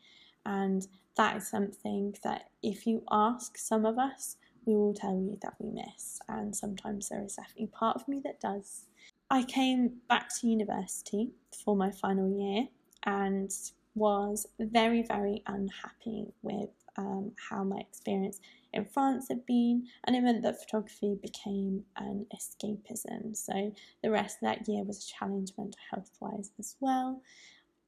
And 0.44 0.86
that 1.16 1.36
is 1.36 1.48
something 1.48 2.14
that 2.24 2.50
if 2.62 2.86
you 2.86 3.02
ask 3.10 3.58
some 3.58 3.84
of 3.84 3.98
us, 3.98 4.36
we 4.64 4.74
will 4.74 4.94
tell 4.94 5.14
you 5.14 5.38
that 5.42 5.54
we 5.58 5.70
miss. 5.70 6.20
And 6.28 6.54
sometimes 6.54 7.08
there 7.08 7.22
is 7.22 7.34
definitely 7.34 7.68
part 7.68 7.96
of 7.96 8.08
me 8.08 8.20
that 8.24 8.40
does. 8.40 8.86
I 9.30 9.42
came 9.44 10.00
back 10.08 10.28
to 10.40 10.46
university 10.46 11.30
for 11.64 11.74
my 11.74 11.90
final 11.90 12.30
year 12.30 12.68
and 13.04 13.52
was 13.94 14.46
very, 14.58 15.02
very 15.02 15.42
unhappy 15.46 16.32
with 16.42 16.70
um, 16.96 17.32
how 17.48 17.64
my 17.64 17.78
experience 17.78 18.40
in 18.72 18.84
France 18.84 19.26
had 19.28 19.44
been, 19.46 19.86
and 20.04 20.16
it 20.16 20.22
meant 20.22 20.42
that 20.42 20.60
photography 20.62 21.16
became 21.20 21.84
an 21.96 22.26
escapism. 22.34 23.36
So 23.36 23.74
the 24.02 24.10
rest 24.10 24.36
of 24.36 24.42
that 24.42 24.68
year 24.68 24.84
was 24.84 25.04
a 25.04 25.18
challenge 25.18 25.52
mental 25.56 25.78
health 25.90 26.10
wise 26.20 26.50
as 26.58 26.76
well. 26.80 27.20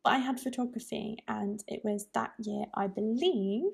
But 0.05 0.13
I 0.13 0.19
had 0.19 0.39
photography, 0.39 1.19
and 1.27 1.65
it 1.67 1.83
was 1.83 2.07
that 2.15 2.35
year, 2.39 2.67
I 2.75 2.87
believe, 2.87 3.65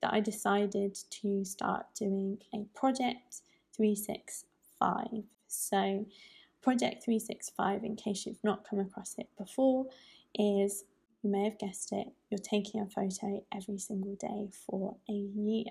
that 0.00 0.12
I 0.12 0.20
decided 0.20 0.96
to 1.22 1.44
start 1.44 1.86
doing 1.98 2.38
a 2.54 2.64
project 2.78 3.42
365. 3.76 5.24
So, 5.48 6.06
Project 6.62 7.04
365, 7.04 7.84
in 7.84 7.96
case 7.96 8.26
you've 8.26 8.44
not 8.44 8.68
come 8.68 8.78
across 8.78 9.14
it 9.18 9.28
before, 9.36 9.86
is 10.34 10.84
you 11.22 11.30
may 11.30 11.44
have 11.44 11.58
guessed 11.58 11.92
it, 11.92 12.08
you're 12.30 12.38
taking 12.38 12.80
a 12.80 12.86
photo 12.86 13.42
every 13.52 13.78
single 13.78 14.14
day 14.14 14.50
for 14.66 14.96
a 15.08 15.12
year 15.12 15.64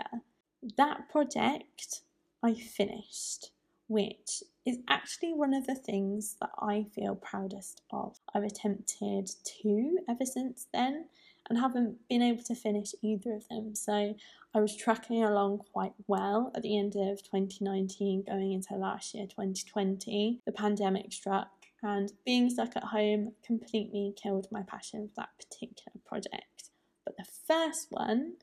that 0.77 1.09
project 1.09 2.01
I 2.43 2.53
finished, 2.53 3.51
which 3.87 4.43
is 4.67 4.79
actually 4.89 5.33
one 5.33 5.53
of 5.53 5.65
the 5.65 5.75
things 5.75 6.35
that 6.41 6.49
I 6.59 6.85
feel 6.93 7.15
proudest 7.15 7.81
of. 7.91 8.17
I've 8.35 8.43
attempted 8.43 9.31
two 9.45 9.99
ever 10.09 10.25
since 10.25 10.67
then 10.73 11.05
and 11.49 11.57
haven't 11.57 11.95
been 12.09 12.21
able 12.21 12.43
to 12.43 12.53
finish 12.53 12.93
either 13.01 13.33
of 13.33 13.47
them. 13.47 13.73
So 13.75 14.13
I 14.53 14.59
was 14.59 14.75
tracking 14.75 15.23
along 15.23 15.59
quite 15.71 15.93
well 16.07 16.51
at 16.53 16.63
the 16.63 16.77
end 16.77 16.95
of 16.97 17.23
2019, 17.23 18.25
going 18.27 18.51
into 18.51 18.75
last 18.75 19.13
year, 19.13 19.25
2020. 19.25 20.41
The 20.45 20.51
pandemic 20.51 21.13
struck, 21.13 21.47
and 21.81 22.11
being 22.25 22.49
stuck 22.49 22.75
at 22.75 22.83
home 22.83 23.31
completely 23.45 24.13
killed 24.21 24.47
my 24.51 24.63
passion 24.63 25.07
for 25.07 25.21
that 25.21 25.29
particular 25.37 26.01
project. 26.05 26.71
But 27.05 27.15
the 27.15 27.25
first 27.47 27.87
one, 27.89 28.33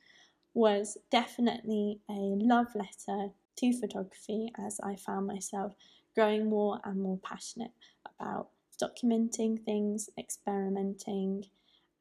was 0.55 0.97
definitely 1.11 1.99
a 2.09 2.15
love 2.39 2.69
letter 2.77 3.31
to 3.57 3.81
photography 3.81 4.51
as 4.57 4.81
I 4.83 4.95
found 4.97 5.27
myself 5.27 5.75
growing 6.15 6.49
more 6.49 6.81
and 6.85 7.01
more 7.01 7.19
passionate 7.23 7.73
about 8.19 8.49
documenting 8.83 9.63
things, 9.65 10.11
experimenting, 10.19 11.45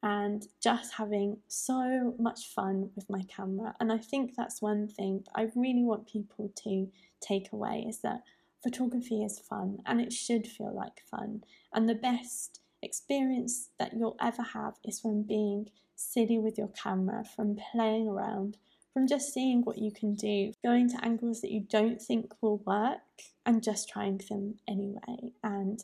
and 0.02 0.48
just 0.62 0.94
having 0.96 1.38
so 1.48 2.14
much 2.20 2.48
fun 2.48 2.90
with 2.96 3.10
my 3.10 3.24
camera. 3.24 3.74
And 3.80 3.92
I 3.92 3.98
think 3.98 4.36
that's 4.36 4.62
one 4.62 4.88
thing 4.88 5.24
I 5.36 5.50
really 5.56 5.84
want 5.84 6.08
people 6.08 6.52
to 6.64 6.88
take 7.22 7.52
away 7.54 7.86
is 7.88 8.00
that 8.00 8.24
photography 8.62 9.24
is 9.24 9.40
fun 9.40 9.78
and 9.86 10.02
it 10.02 10.12
should 10.12 10.46
feel 10.46 10.74
like 10.76 11.02
fun. 11.10 11.44
And 11.74 11.88
the 11.88 11.96
best 11.96 12.60
experience 12.82 13.70
that 13.80 13.94
you'll 13.94 14.18
ever 14.22 14.42
have 14.42 14.74
is 14.84 15.00
from 15.00 15.24
being 15.24 15.70
silly 15.96 16.38
with 16.38 16.58
your 16.58 16.70
camera, 16.70 17.24
from 17.24 17.58
playing 17.72 18.10
around, 18.10 18.58
from 18.94 19.08
just 19.08 19.34
seeing 19.34 19.64
what 19.64 19.80
you 19.80 19.92
can 19.92 20.14
do, 20.14 20.54
going 20.64 20.88
to 20.90 21.04
angles 21.04 21.42
that 21.42 21.52
you 21.52 21.62
don't 21.62 22.02
think 22.02 22.32
will 22.42 22.60
work 22.60 23.00
and 23.46 23.64
just 23.64 23.90
trying 23.90 24.22
them 24.30 24.56
anyway. 24.68 25.32
And 25.44 25.84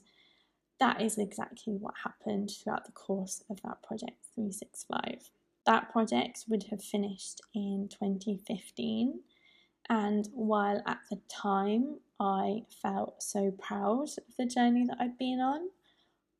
that 0.79 1.01
is 1.01 1.17
exactly 1.17 1.73
what 1.73 1.95
happened 2.03 2.51
throughout 2.51 2.85
the 2.85 2.91
course 2.91 3.43
of 3.49 3.61
that 3.63 3.81
project 3.81 4.27
365. 4.35 5.31
That 5.65 5.91
project 5.91 6.45
would 6.47 6.65
have 6.69 6.83
finished 6.83 7.41
in 7.53 7.89
2015. 7.89 9.19
And 9.89 10.29
while 10.33 10.81
at 10.85 10.99
the 11.09 11.19
time 11.29 11.97
I 12.19 12.63
felt 12.81 13.23
so 13.23 13.51
proud 13.51 14.09
of 14.17 14.35
the 14.37 14.45
journey 14.45 14.85
that 14.85 14.97
I'd 14.99 15.17
been 15.17 15.39
on, 15.39 15.69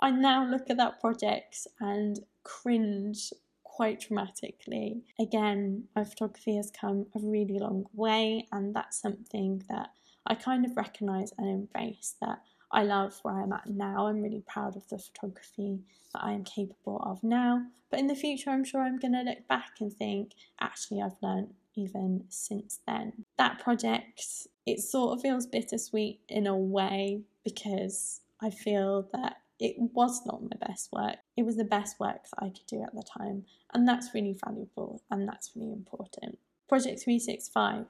I 0.02 0.12
now 0.12 0.46
look 0.46 0.70
at 0.70 0.78
that 0.78 1.02
project 1.02 1.68
and 1.80 2.20
cringe 2.44 3.34
quite 3.80 4.02
dramatically. 4.02 4.98
Again, 5.18 5.86
my 5.96 6.04
photography 6.04 6.58
has 6.58 6.70
come 6.70 7.06
a 7.16 7.20
really 7.24 7.58
long 7.60 7.86
way, 7.94 8.46
and 8.52 8.76
that's 8.76 9.02
something 9.02 9.64
that 9.70 9.92
I 10.28 10.36
kind 10.36 10.66
of 10.66 10.76
recognise 10.76 11.32
and 11.38 11.48
embrace 11.48 12.14
that 12.20 12.42
I 12.74 12.84
love 12.84 13.18
where 13.24 13.42
I'm 13.42 13.54
at 13.54 13.70
now. 13.70 14.08
I'm 14.08 14.22
really 14.22 14.44
proud 14.46 14.76
of 14.76 14.86
the 14.90 14.98
photography 14.98 15.80
that 16.12 16.22
I 16.22 16.34
am 16.34 16.44
capable 16.44 17.02
of 17.06 17.24
now. 17.24 17.68
But 17.90 18.02
in 18.02 18.08
the 18.08 18.16
future, 18.16 18.50
I'm 18.50 18.66
sure 18.66 18.82
I'm 18.82 19.00
going 19.00 19.14
to 19.14 19.22
look 19.22 19.48
back 19.48 19.76
and 19.80 19.94
think, 19.94 20.34
actually, 20.60 21.02
I've 21.02 21.24
learned 21.24 21.54
even 21.76 22.26
since 22.28 22.82
then. 22.86 23.24
That 23.38 23.60
project, 23.60 24.26
it 24.66 24.82
sort 24.82 25.16
of 25.16 25.22
feels 25.22 25.48
bittersweet 25.48 26.20
in 26.28 26.48
a 26.48 26.58
way 26.58 27.22
because 27.46 28.20
I 28.42 28.50
feel 28.50 29.08
that 29.14 29.38
it 29.60 29.76
was 29.78 30.26
not 30.26 30.42
my 30.42 30.68
best 30.68 30.90
work. 30.94 31.18
It 31.36 31.44
was 31.44 31.58
the 31.58 31.64
best 31.64 32.00
work 32.00 32.24
that 32.24 32.44
I 32.44 32.50
could 32.50 32.66
do 32.68 32.82
at 32.82 32.96
the 32.96 33.04
time, 33.04 33.46
and 33.74 33.88
that's 33.88 34.14
really 34.14 34.38
valuable 34.46 35.02
and 35.12 35.28
that's 35.28 35.52
really 35.56 35.74
important. 35.74 36.40
Project 36.68 37.02
365, 37.02 37.86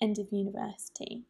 end 0.00 0.18
of 0.18 0.32
university. 0.32 1.24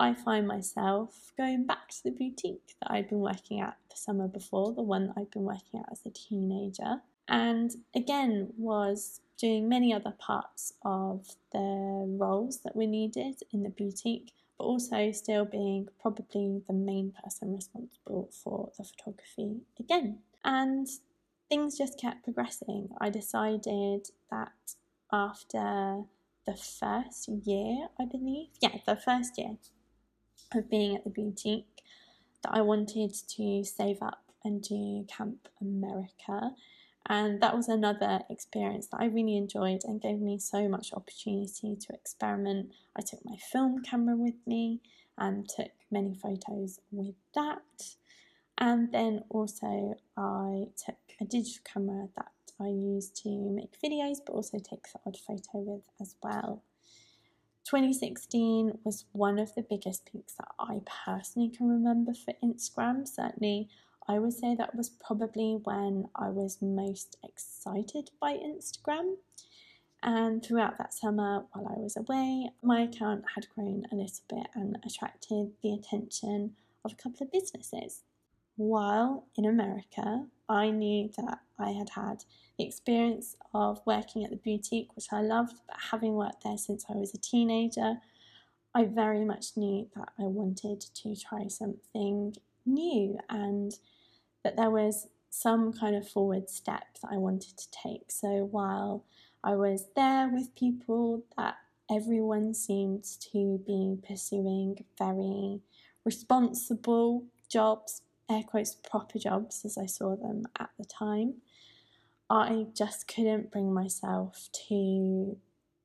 I 0.00 0.14
find 0.14 0.48
myself 0.48 1.32
going 1.36 1.64
back 1.64 1.90
to 1.90 2.02
the 2.02 2.10
boutique 2.10 2.74
that 2.80 2.90
I'd 2.90 3.08
been 3.08 3.20
working 3.20 3.60
at 3.60 3.76
the 3.88 3.96
summer 3.96 4.26
before, 4.26 4.72
the 4.72 4.82
one 4.82 5.06
that 5.06 5.14
I'd 5.16 5.30
been 5.30 5.44
working 5.44 5.80
at 5.80 5.92
as 5.92 6.00
a 6.04 6.10
teenager, 6.10 7.02
and 7.28 7.70
again 7.94 8.52
was 8.56 9.20
doing 9.38 9.68
many 9.68 9.92
other 9.92 10.14
parts 10.18 10.72
of 10.84 11.36
the 11.52 12.04
roles 12.18 12.60
that 12.60 12.74
were 12.74 12.86
needed 12.86 13.42
in 13.52 13.62
the 13.62 13.68
boutique, 13.68 14.32
but 14.62 14.68
also 14.68 15.10
still 15.10 15.44
being 15.44 15.88
probably 16.00 16.62
the 16.68 16.72
main 16.72 17.12
person 17.22 17.52
responsible 17.54 18.30
for 18.32 18.70
the 18.78 18.84
photography 18.84 19.62
again. 19.78 20.18
And 20.44 20.86
things 21.48 21.76
just 21.76 22.00
kept 22.00 22.22
progressing. 22.22 22.90
I 23.00 23.10
decided 23.10 24.08
that 24.30 24.52
after 25.12 26.04
the 26.46 26.56
first 26.56 27.28
year, 27.44 27.88
I 28.00 28.04
believe, 28.04 28.50
yeah, 28.60 28.76
the 28.86 28.96
first 28.96 29.36
year 29.36 29.56
of 30.54 30.70
being 30.70 30.96
at 30.96 31.04
the 31.04 31.10
boutique, 31.10 31.82
that 32.42 32.54
I 32.54 32.60
wanted 32.60 33.14
to 33.14 33.64
save 33.64 34.00
up 34.00 34.22
and 34.44 34.62
do 34.62 35.04
Camp 35.08 35.48
America. 35.60 36.52
And 37.08 37.42
that 37.42 37.56
was 37.56 37.68
another 37.68 38.20
experience 38.30 38.88
that 38.88 39.00
I 39.00 39.06
really 39.06 39.36
enjoyed 39.36 39.82
and 39.84 40.00
gave 40.00 40.20
me 40.20 40.38
so 40.38 40.68
much 40.68 40.92
opportunity 40.92 41.76
to 41.76 41.92
experiment. 41.92 42.70
I 42.96 43.02
took 43.02 43.24
my 43.24 43.36
film 43.36 43.82
camera 43.82 44.16
with 44.16 44.36
me 44.46 44.80
and 45.18 45.48
took 45.48 45.72
many 45.90 46.14
photos 46.14 46.78
with 46.90 47.16
that. 47.34 47.96
And 48.58 48.92
then 48.92 49.24
also, 49.30 49.94
I 50.16 50.66
took 50.76 50.98
a 51.20 51.24
digital 51.24 51.62
camera 51.64 52.08
that 52.16 52.30
I 52.60 52.68
use 52.68 53.10
to 53.22 53.28
make 53.28 53.80
videos 53.84 54.18
but 54.24 54.34
also 54.34 54.58
take 54.58 54.84
the 54.92 55.00
odd 55.04 55.16
photo 55.16 55.58
with 55.58 55.82
as 56.00 56.14
well. 56.22 56.62
2016 57.64 58.78
was 58.84 59.04
one 59.12 59.38
of 59.38 59.54
the 59.54 59.62
biggest 59.62 60.06
peaks 60.10 60.34
that 60.34 60.48
I 60.58 60.80
personally 61.06 61.48
can 61.48 61.68
remember 61.68 62.12
for 62.12 62.34
Instagram. 62.44 63.06
Certainly, 63.06 63.68
I 64.08 64.18
would 64.18 64.32
say 64.32 64.54
that 64.54 64.74
was 64.74 64.90
probably 64.90 65.60
when 65.62 66.08
I 66.14 66.28
was 66.28 66.58
most 66.60 67.16
excited 67.22 68.10
by 68.20 68.34
Instagram. 68.34 69.14
And 70.02 70.44
throughout 70.44 70.78
that 70.78 70.92
summer, 70.92 71.44
while 71.52 71.68
I 71.68 71.78
was 71.78 71.96
away, 71.96 72.50
my 72.62 72.82
account 72.82 73.24
had 73.36 73.48
grown 73.54 73.84
a 73.92 73.94
little 73.94 74.24
bit 74.28 74.48
and 74.54 74.76
attracted 74.84 75.52
the 75.62 75.74
attention 75.74 76.54
of 76.84 76.92
a 76.92 76.96
couple 76.96 77.24
of 77.24 77.32
businesses. 77.32 78.02
While 78.56 79.26
in 79.36 79.44
America, 79.44 80.26
I 80.48 80.70
knew 80.70 81.08
that 81.16 81.38
I 81.58 81.70
had 81.70 81.90
had 81.90 82.24
the 82.58 82.66
experience 82.66 83.36
of 83.54 83.80
working 83.86 84.24
at 84.24 84.30
the 84.30 84.36
boutique, 84.36 84.94
which 84.96 85.12
I 85.12 85.22
loved, 85.22 85.60
but 85.68 85.76
having 85.90 86.14
worked 86.14 86.42
there 86.42 86.58
since 86.58 86.84
I 86.88 86.96
was 86.96 87.14
a 87.14 87.18
teenager, 87.18 87.98
I 88.74 88.84
very 88.84 89.24
much 89.24 89.56
knew 89.56 89.88
that 89.94 90.08
I 90.18 90.24
wanted 90.24 90.80
to 90.80 91.14
try 91.14 91.46
something 91.46 92.34
new 92.64 93.18
and 93.28 93.72
that 94.44 94.56
there 94.56 94.70
was 94.70 95.08
some 95.30 95.72
kind 95.72 95.96
of 95.96 96.08
forward 96.08 96.50
step 96.50 96.84
that 97.00 97.08
I 97.12 97.16
wanted 97.16 97.56
to 97.56 97.70
take. 97.70 98.10
So 98.10 98.48
while 98.50 99.04
I 99.42 99.54
was 99.54 99.86
there 99.96 100.28
with 100.28 100.54
people 100.54 101.24
that 101.36 101.56
everyone 101.90 102.54
seemed 102.54 103.04
to 103.32 103.60
be 103.66 103.96
pursuing 104.06 104.84
very 104.98 105.60
responsible 106.04 107.24
jobs, 107.48 108.02
air 108.30 108.42
quotes, 108.42 108.74
proper 108.74 109.18
jobs 109.18 109.64
as 109.64 109.78
I 109.78 109.86
saw 109.86 110.16
them 110.16 110.44
at 110.58 110.70
the 110.78 110.84
time, 110.84 111.34
I 112.30 112.66
just 112.74 113.08
couldn't 113.08 113.50
bring 113.50 113.72
myself 113.72 114.48
to 114.68 115.36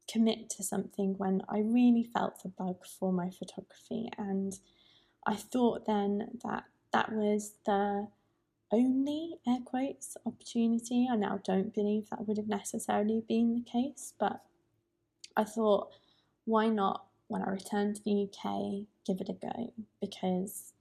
commit 0.09 0.49
to 0.51 0.63
something 0.63 1.15
when 1.17 1.41
I 1.49 1.59
really 1.59 2.03
felt 2.03 2.41
the 2.41 2.49
bug 2.49 2.85
for 2.85 3.11
my 3.11 3.29
photography. 3.29 4.09
And 4.17 4.57
I 5.27 5.35
thought 5.35 5.85
then 5.85 6.39
that 6.45 6.63
that 6.93 7.11
was 7.11 7.51
the 7.65 8.07
only 8.71 9.35
air 9.45 9.59
quotes 9.65 10.15
opportunity. 10.25 11.07
I 11.11 11.17
now 11.17 11.41
don't 11.43 11.73
believe 11.73 12.09
that 12.09 12.25
would 12.25 12.37
have 12.37 12.47
necessarily 12.47 13.21
been 13.27 13.53
the 13.53 13.69
case, 13.69 14.13
but 14.17 14.41
I 15.35 15.43
thought, 15.43 15.89
why 16.45 16.69
not 16.69 17.07
when 17.27 17.41
I 17.41 17.49
return 17.49 17.93
to 17.93 18.01
the 18.03 18.23
UK, 18.23 18.87
give 19.05 19.19
it 19.19 19.27
a 19.29 19.33
go? 19.33 19.73
Because 19.99 20.73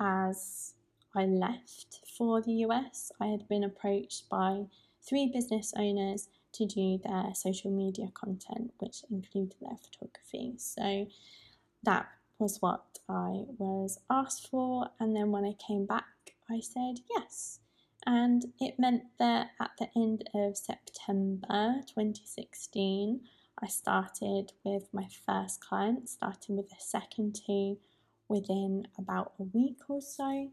as 0.00 0.74
I 1.14 1.24
left 1.26 2.00
for 2.04 2.42
the 2.42 2.54
US, 2.66 3.12
I 3.20 3.26
had 3.26 3.48
been 3.48 3.62
approached 3.62 4.28
by 4.28 4.64
three 5.00 5.30
business 5.32 5.72
owners 5.76 6.28
to 6.54 6.66
do 6.66 6.98
their 7.04 7.34
social 7.34 7.70
media 7.70 8.08
content, 8.14 8.72
which 8.78 9.04
included 9.10 9.54
their 9.60 9.76
photography. 9.76 10.54
So 10.58 11.06
that 11.84 12.08
was 12.42 12.60
what 12.60 12.98
I 13.08 13.44
was 13.58 14.00
asked 14.10 14.48
for, 14.48 14.88
and 15.00 15.14
then 15.16 15.30
when 15.30 15.44
I 15.44 15.54
came 15.66 15.86
back 15.86 16.04
I 16.50 16.60
said 16.60 17.00
yes. 17.10 17.60
And 18.04 18.44
it 18.60 18.78
meant 18.78 19.04
that 19.18 19.50
at 19.60 19.70
the 19.78 19.88
end 19.96 20.28
of 20.34 20.56
September 20.56 21.76
2016, 21.86 23.20
I 23.62 23.66
started 23.68 24.52
with 24.64 24.88
my 24.92 25.06
first 25.24 25.60
client, 25.60 26.08
starting 26.08 26.56
with 26.56 26.68
the 26.68 26.76
second 26.78 27.40
two 27.46 27.78
within 28.28 28.88
about 28.98 29.34
a 29.38 29.44
week 29.44 29.78
or 29.88 30.00
so. 30.00 30.50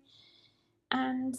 And 0.91 1.35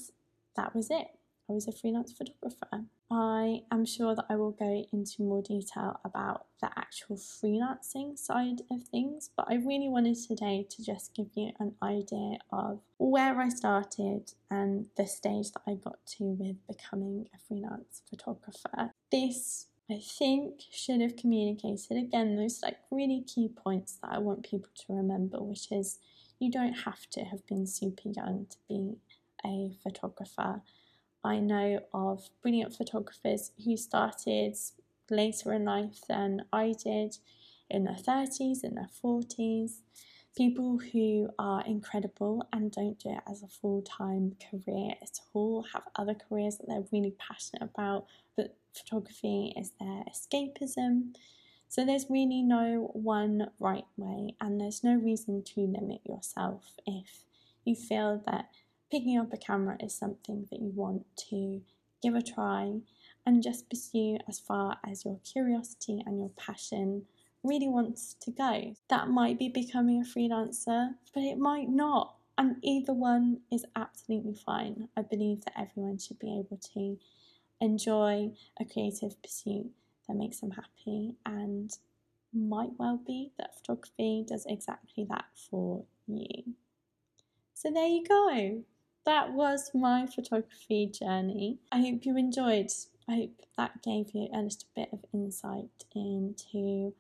that 0.56 0.74
was 0.74 0.90
it. 0.90 1.06
I 1.48 1.52
was 1.52 1.68
a 1.68 1.72
freelance 1.72 2.12
photographer. 2.12 2.84
I 3.10 3.62
am 3.72 3.84
sure 3.84 4.14
that 4.14 4.26
I 4.28 4.36
will 4.36 4.52
go 4.52 4.84
into 4.92 5.22
more 5.22 5.42
detail 5.42 5.98
about 6.04 6.46
the 6.60 6.70
actual 6.76 7.16
freelancing 7.16 8.16
side 8.16 8.62
of 8.70 8.84
things, 8.84 9.30
but 9.36 9.46
I 9.50 9.54
really 9.54 9.88
wanted 9.88 10.16
today 10.16 10.66
to 10.70 10.84
just 10.84 11.12
give 11.14 11.26
you 11.34 11.50
an 11.58 11.74
idea 11.82 12.38
of 12.52 12.80
where 12.98 13.40
I 13.40 13.48
started 13.48 14.32
and 14.48 14.86
the 14.96 15.06
stage 15.06 15.50
that 15.52 15.62
I 15.66 15.74
got 15.74 15.98
to 16.18 16.24
with 16.24 16.64
becoming 16.68 17.26
a 17.34 17.38
freelance 17.48 18.02
photographer. 18.08 18.92
This 19.10 19.66
I 19.90 19.98
think 19.98 20.60
should 20.70 21.00
have 21.00 21.16
communicated 21.16 21.96
again 21.96 22.36
those 22.36 22.62
like 22.62 22.78
really 22.92 23.22
key 23.22 23.48
points 23.48 23.98
that 24.02 24.12
I 24.12 24.18
want 24.18 24.48
people 24.48 24.70
to 24.86 24.92
remember, 24.92 25.42
which 25.42 25.72
is 25.72 25.98
you 26.38 26.48
don't 26.48 26.74
have 26.74 27.10
to 27.10 27.24
have 27.24 27.44
been 27.48 27.66
super 27.66 28.08
young 28.08 28.46
to 28.50 28.56
be 28.68 28.98
a 29.44 29.76
photographer. 29.82 30.62
I 31.22 31.38
know 31.38 31.80
of 31.92 32.28
brilliant 32.42 32.74
photographers 32.74 33.52
who 33.64 33.76
started 33.76 34.56
later 35.10 35.52
in 35.52 35.64
life 35.64 36.00
than 36.08 36.44
I 36.52 36.74
did, 36.82 37.18
in 37.68 37.84
their 37.84 37.94
30s, 37.94 38.64
in 38.64 38.74
their 38.74 38.88
40s, 39.02 39.82
people 40.36 40.78
who 40.78 41.28
are 41.38 41.64
incredible 41.66 42.46
and 42.52 42.70
don't 42.70 42.98
do 42.98 43.10
it 43.10 43.22
as 43.28 43.42
a 43.42 43.48
full 43.48 43.82
time 43.82 44.36
career 44.50 44.94
at 45.02 45.20
all, 45.32 45.64
have 45.72 45.82
other 45.96 46.14
careers 46.14 46.58
that 46.58 46.66
they're 46.68 46.84
really 46.92 47.14
passionate 47.18 47.62
about, 47.62 48.06
but 48.36 48.56
photography 48.72 49.52
is 49.56 49.72
their 49.78 50.04
escapism. 50.10 51.14
So 51.68 51.84
there's 51.84 52.06
really 52.10 52.42
no 52.42 52.90
one 52.94 53.50
right 53.60 53.86
way, 53.96 54.34
and 54.40 54.60
there's 54.60 54.82
no 54.82 54.94
reason 54.94 55.42
to 55.54 55.60
limit 55.60 56.00
yourself 56.04 56.74
if 56.86 57.24
you 57.64 57.76
feel 57.76 58.22
that 58.26 58.50
picking 58.90 59.18
up 59.18 59.32
a 59.32 59.36
camera 59.36 59.76
is 59.80 59.94
something 59.94 60.46
that 60.50 60.60
you 60.60 60.72
want 60.74 61.04
to 61.30 61.62
give 62.02 62.14
a 62.14 62.22
try 62.22 62.80
and 63.26 63.42
just 63.42 63.68
pursue 63.68 64.18
as 64.28 64.38
far 64.38 64.78
as 64.86 65.04
your 65.04 65.20
curiosity 65.24 66.02
and 66.04 66.18
your 66.18 66.30
passion 66.36 67.04
really 67.42 67.68
wants 67.68 68.16
to 68.20 68.30
go. 68.30 68.74
That 68.88 69.08
might 69.08 69.38
be 69.38 69.48
becoming 69.48 70.02
a 70.02 70.04
freelancer, 70.04 70.94
but 71.14 71.22
it 71.22 71.38
might 71.38 71.68
not. 71.68 72.16
And 72.36 72.56
either 72.62 72.92
one 72.92 73.40
is 73.52 73.66
absolutely 73.76 74.34
fine. 74.34 74.88
I 74.96 75.02
believe 75.02 75.44
that 75.44 75.58
everyone 75.58 75.98
should 75.98 76.18
be 76.18 76.38
able 76.38 76.58
to 76.74 76.98
enjoy 77.60 78.32
a 78.58 78.64
creative 78.64 79.20
pursuit 79.22 79.70
that 80.08 80.16
makes 80.16 80.40
them 80.40 80.52
happy 80.52 81.16
and 81.26 81.70
might 82.32 82.70
well 82.78 83.00
be 83.06 83.32
that 83.38 83.56
photography 83.58 84.24
does 84.26 84.46
exactly 84.48 85.06
that 85.10 85.26
for 85.34 85.84
you. 86.06 86.54
So 87.52 87.70
there 87.70 87.86
you 87.86 88.04
go 88.06 88.64
that 89.04 89.32
was 89.32 89.70
my 89.74 90.06
photography 90.06 90.86
journey. 90.86 91.58
I 91.72 91.80
hope 91.80 92.04
you 92.04 92.16
enjoyed. 92.16 92.70
I 93.08 93.14
hope 93.14 93.42
that 93.56 93.82
gave 93.82 94.14
you 94.14 94.28
a 94.32 94.42
little 94.42 94.68
bit 94.74 94.90
of 94.92 95.04
insight 95.12 95.84
into 95.94 96.94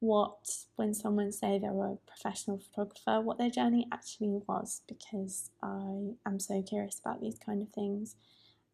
what, 0.00 0.66
when 0.76 0.94
someone 0.94 1.32
say 1.32 1.58
they 1.58 1.68
were 1.68 1.92
a 1.92 1.96
professional 2.06 2.58
photographer, 2.58 3.20
what 3.20 3.38
their 3.38 3.50
journey 3.50 3.88
actually 3.90 4.40
was, 4.46 4.82
because 4.86 5.50
I 5.62 6.12
am 6.24 6.38
so 6.38 6.62
curious 6.62 7.00
about 7.00 7.20
these 7.20 7.38
kind 7.44 7.62
of 7.62 7.70
things, 7.70 8.14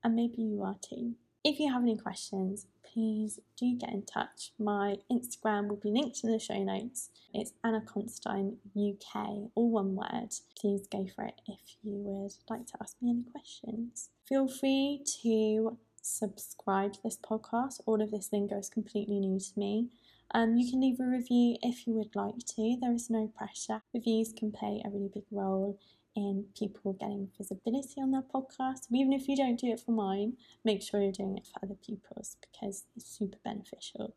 and 0.02 0.14
maybe 0.14 0.42
you 0.42 0.62
are 0.62 0.76
too. 0.82 1.14
If 1.46 1.60
you 1.60 1.70
have 1.70 1.82
any 1.82 1.98
questions, 1.98 2.68
please 2.90 3.38
do 3.58 3.76
get 3.76 3.90
in 3.90 4.06
touch. 4.06 4.52
My 4.58 4.96
Instagram 5.12 5.68
will 5.68 5.76
be 5.76 5.90
linked 5.90 6.24
in 6.24 6.32
the 6.32 6.38
show 6.38 6.62
notes. 6.62 7.10
It's 7.34 7.52
Anna 7.62 7.82
Constine 7.82 8.56
UK, 8.74 9.50
all 9.54 9.70
one 9.70 9.94
word. 9.94 10.30
Please 10.58 10.86
go 10.90 11.06
for 11.14 11.26
it 11.26 11.42
if 11.46 11.60
you 11.82 11.92
would 11.98 12.32
like 12.48 12.66
to 12.68 12.78
ask 12.80 12.96
me 13.02 13.10
any 13.10 13.24
questions. 13.30 14.08
Feel 14.26 14.48
free 14.48 15.04
to 15.22 15.76
subscribe 16.00 16.94
to 16.94 17.02
this 17.04 17.18
podcast. 17.18 17.82
All 17.84 18.00
of 18.00 18.10
this 18.10 18.30
lingo 18.32 18.58
is 18.58 18.70
completely 18.70 19.20
new 19.20 19.38
to 19.38 19.52
me. 19.58 19.90
Um, 20.34 20.56
you 20.56 20.70
can 20.70 20.80
leave 20.80 20.98
a 20.98 21.04
review 21.04 21.58
if 21.60 21.86
you 21.86 21.92
would 21.92 22.16
like 22.16 22.38
to. 22.56 22.78
There 22.80 22.94
is 22.94 23.10
no 23.10 23.30
pressure. 23.36 23.82
Reviews 23.92 24.32
can 24.32 24.50
play 24.50 24.80
a 24.82 24.88
really 24.88 25.10
big 25.12 25.24
role 25.30 25.78
in 26.16 26.46
people 26.56 26.92
getting 26.94 27.30
visibility 27.36 28.00
on 28.00 28.10
their 28.10 28.22
podcast. 28.22 28.86
Even 28.92 29.12
if 29.12 29.28
you 29.28 29.36
don't 29.36 29.58
do 29.58 29.68
it 29.68 29.80
for 29.80 29.92
mine, 29.92 30.34
make 30.64 30.82
sure 30.82 31.00
you're 31.02 31.12
doing 31.12 31.36
it 31.36 31.46
for 31.46 31.64
other 31.64 31.74
people's 31.74 32.36
because 32.40 32.84
it's 32.96 33.06
super 33.06 33.38
beneficial. 33.44 34.14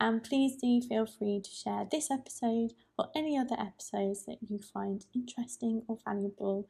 And 0.00 0.22
please 0.22 0.56
do 0.56 0.80
feel 0.80 1.06
free 1.06 1.40
to 1.42 1.50
share 1.50 1.86
this 1.90 2.10
episode 2.10 2.72
or 2.98 3.10
any 3.14 3.38
other 3.38 3.56
episodes 3.58 4.26
that 4.26 4.38
you 4.48 4.58
find 4.58 5.04
interesting 5.14 5.82
or 5.86 5.98
valuable. 6.04 6.68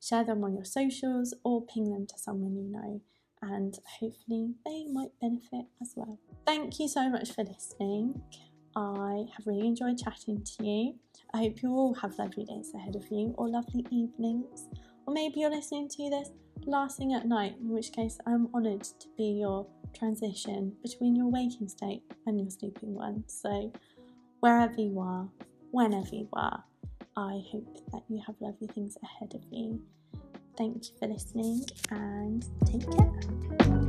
Share 0.00 0.24
them 0.24 0.44
on 0.44 0.54
your 0.54 0.64
socials 0.64 1.34
or 1.44 1.64
ping 1.64 1.90
them 1.90 2.06
to 2.06 2.18
someone 2.18 2.56
you 2.56 2.70
know, 2.70 3.00
and 3.40 3.78
hopefully 4.00 4.54
they 4.66 4.86
might 4.92 5.18
benefit 5.20 5.66
as 5.80 5.92
well. 5.96 6.18
Thank 6.46 6.78
you 6.78 6.88
so 6.88 7.08
much 7.08 7.32
for 7.32 7.44
listening. 7.44 8.20
I 8.76 9.26
have 9.36 9.46
really 9.46 9.66
enjoyed 9.66 9.98
chatting 9.98 10.42
to 10.42 10.64
you. 10.64 10.94
I 11.32 11.38
hope 11.38 11.62
you 11.62 11.70
all 11.70 11.94
have 11.94 12.18
lovely 12.18 12.44
days 12.44 12.72
ahead 12.74 12.96
of 12.96 13.04
you 13.10 13.34
or 13.38 13.48
lovely 13.48 13.86
evenings. 13.90 14.68
Or 15.06 15.14
maybe 15.14 15.40
you're 15.40 15.50
listening 15.50 15.88
to 15.90 16.10
this 16.10 16.30
last 16.66 16.98
thing 16.98 17.12
at 17.14 17.26
night, 17.26 17.56
in 17.60 17.68
which 17.68 17.92
case 17.92 18.18
I'm 18.26 18.48
honoured 18.54 18.84
to 18.84 19.08
be 19.16 19.38
your 19.40 19.66
transition 19.96 20.74
between 20.82 21.14
your 21.14 21.28
waking 21.28 21.68
state 21.68 22.02
and 22.26 22.38
your 22.38 22.50
sleeping 22.50 22.94
one. 22.94 23.24
So, 23.26 23.72
wherever 24.40 24.80
you 24.80 24.98
are, 24.98 25.28
whenever 25.70 26.14
you 26.14 26.28
are, 26.32 26.64
I 27.16 27.42
hope 27.52 27.78
that 27.92 28.02
you 28.08 28.20
have 28.26 28.36
lovely 28.40 28.68
things 28.68 28.96
ahead 29.02 29.34
of 29.34 29.42
you. 29.50 29.80
Thank 30.56 30.88
you 30.88 30.96
for 30.98 31.08
listening 31.08 31.64
and 31.90 32.44
take 32.64 32.90
care. 32.90 33.83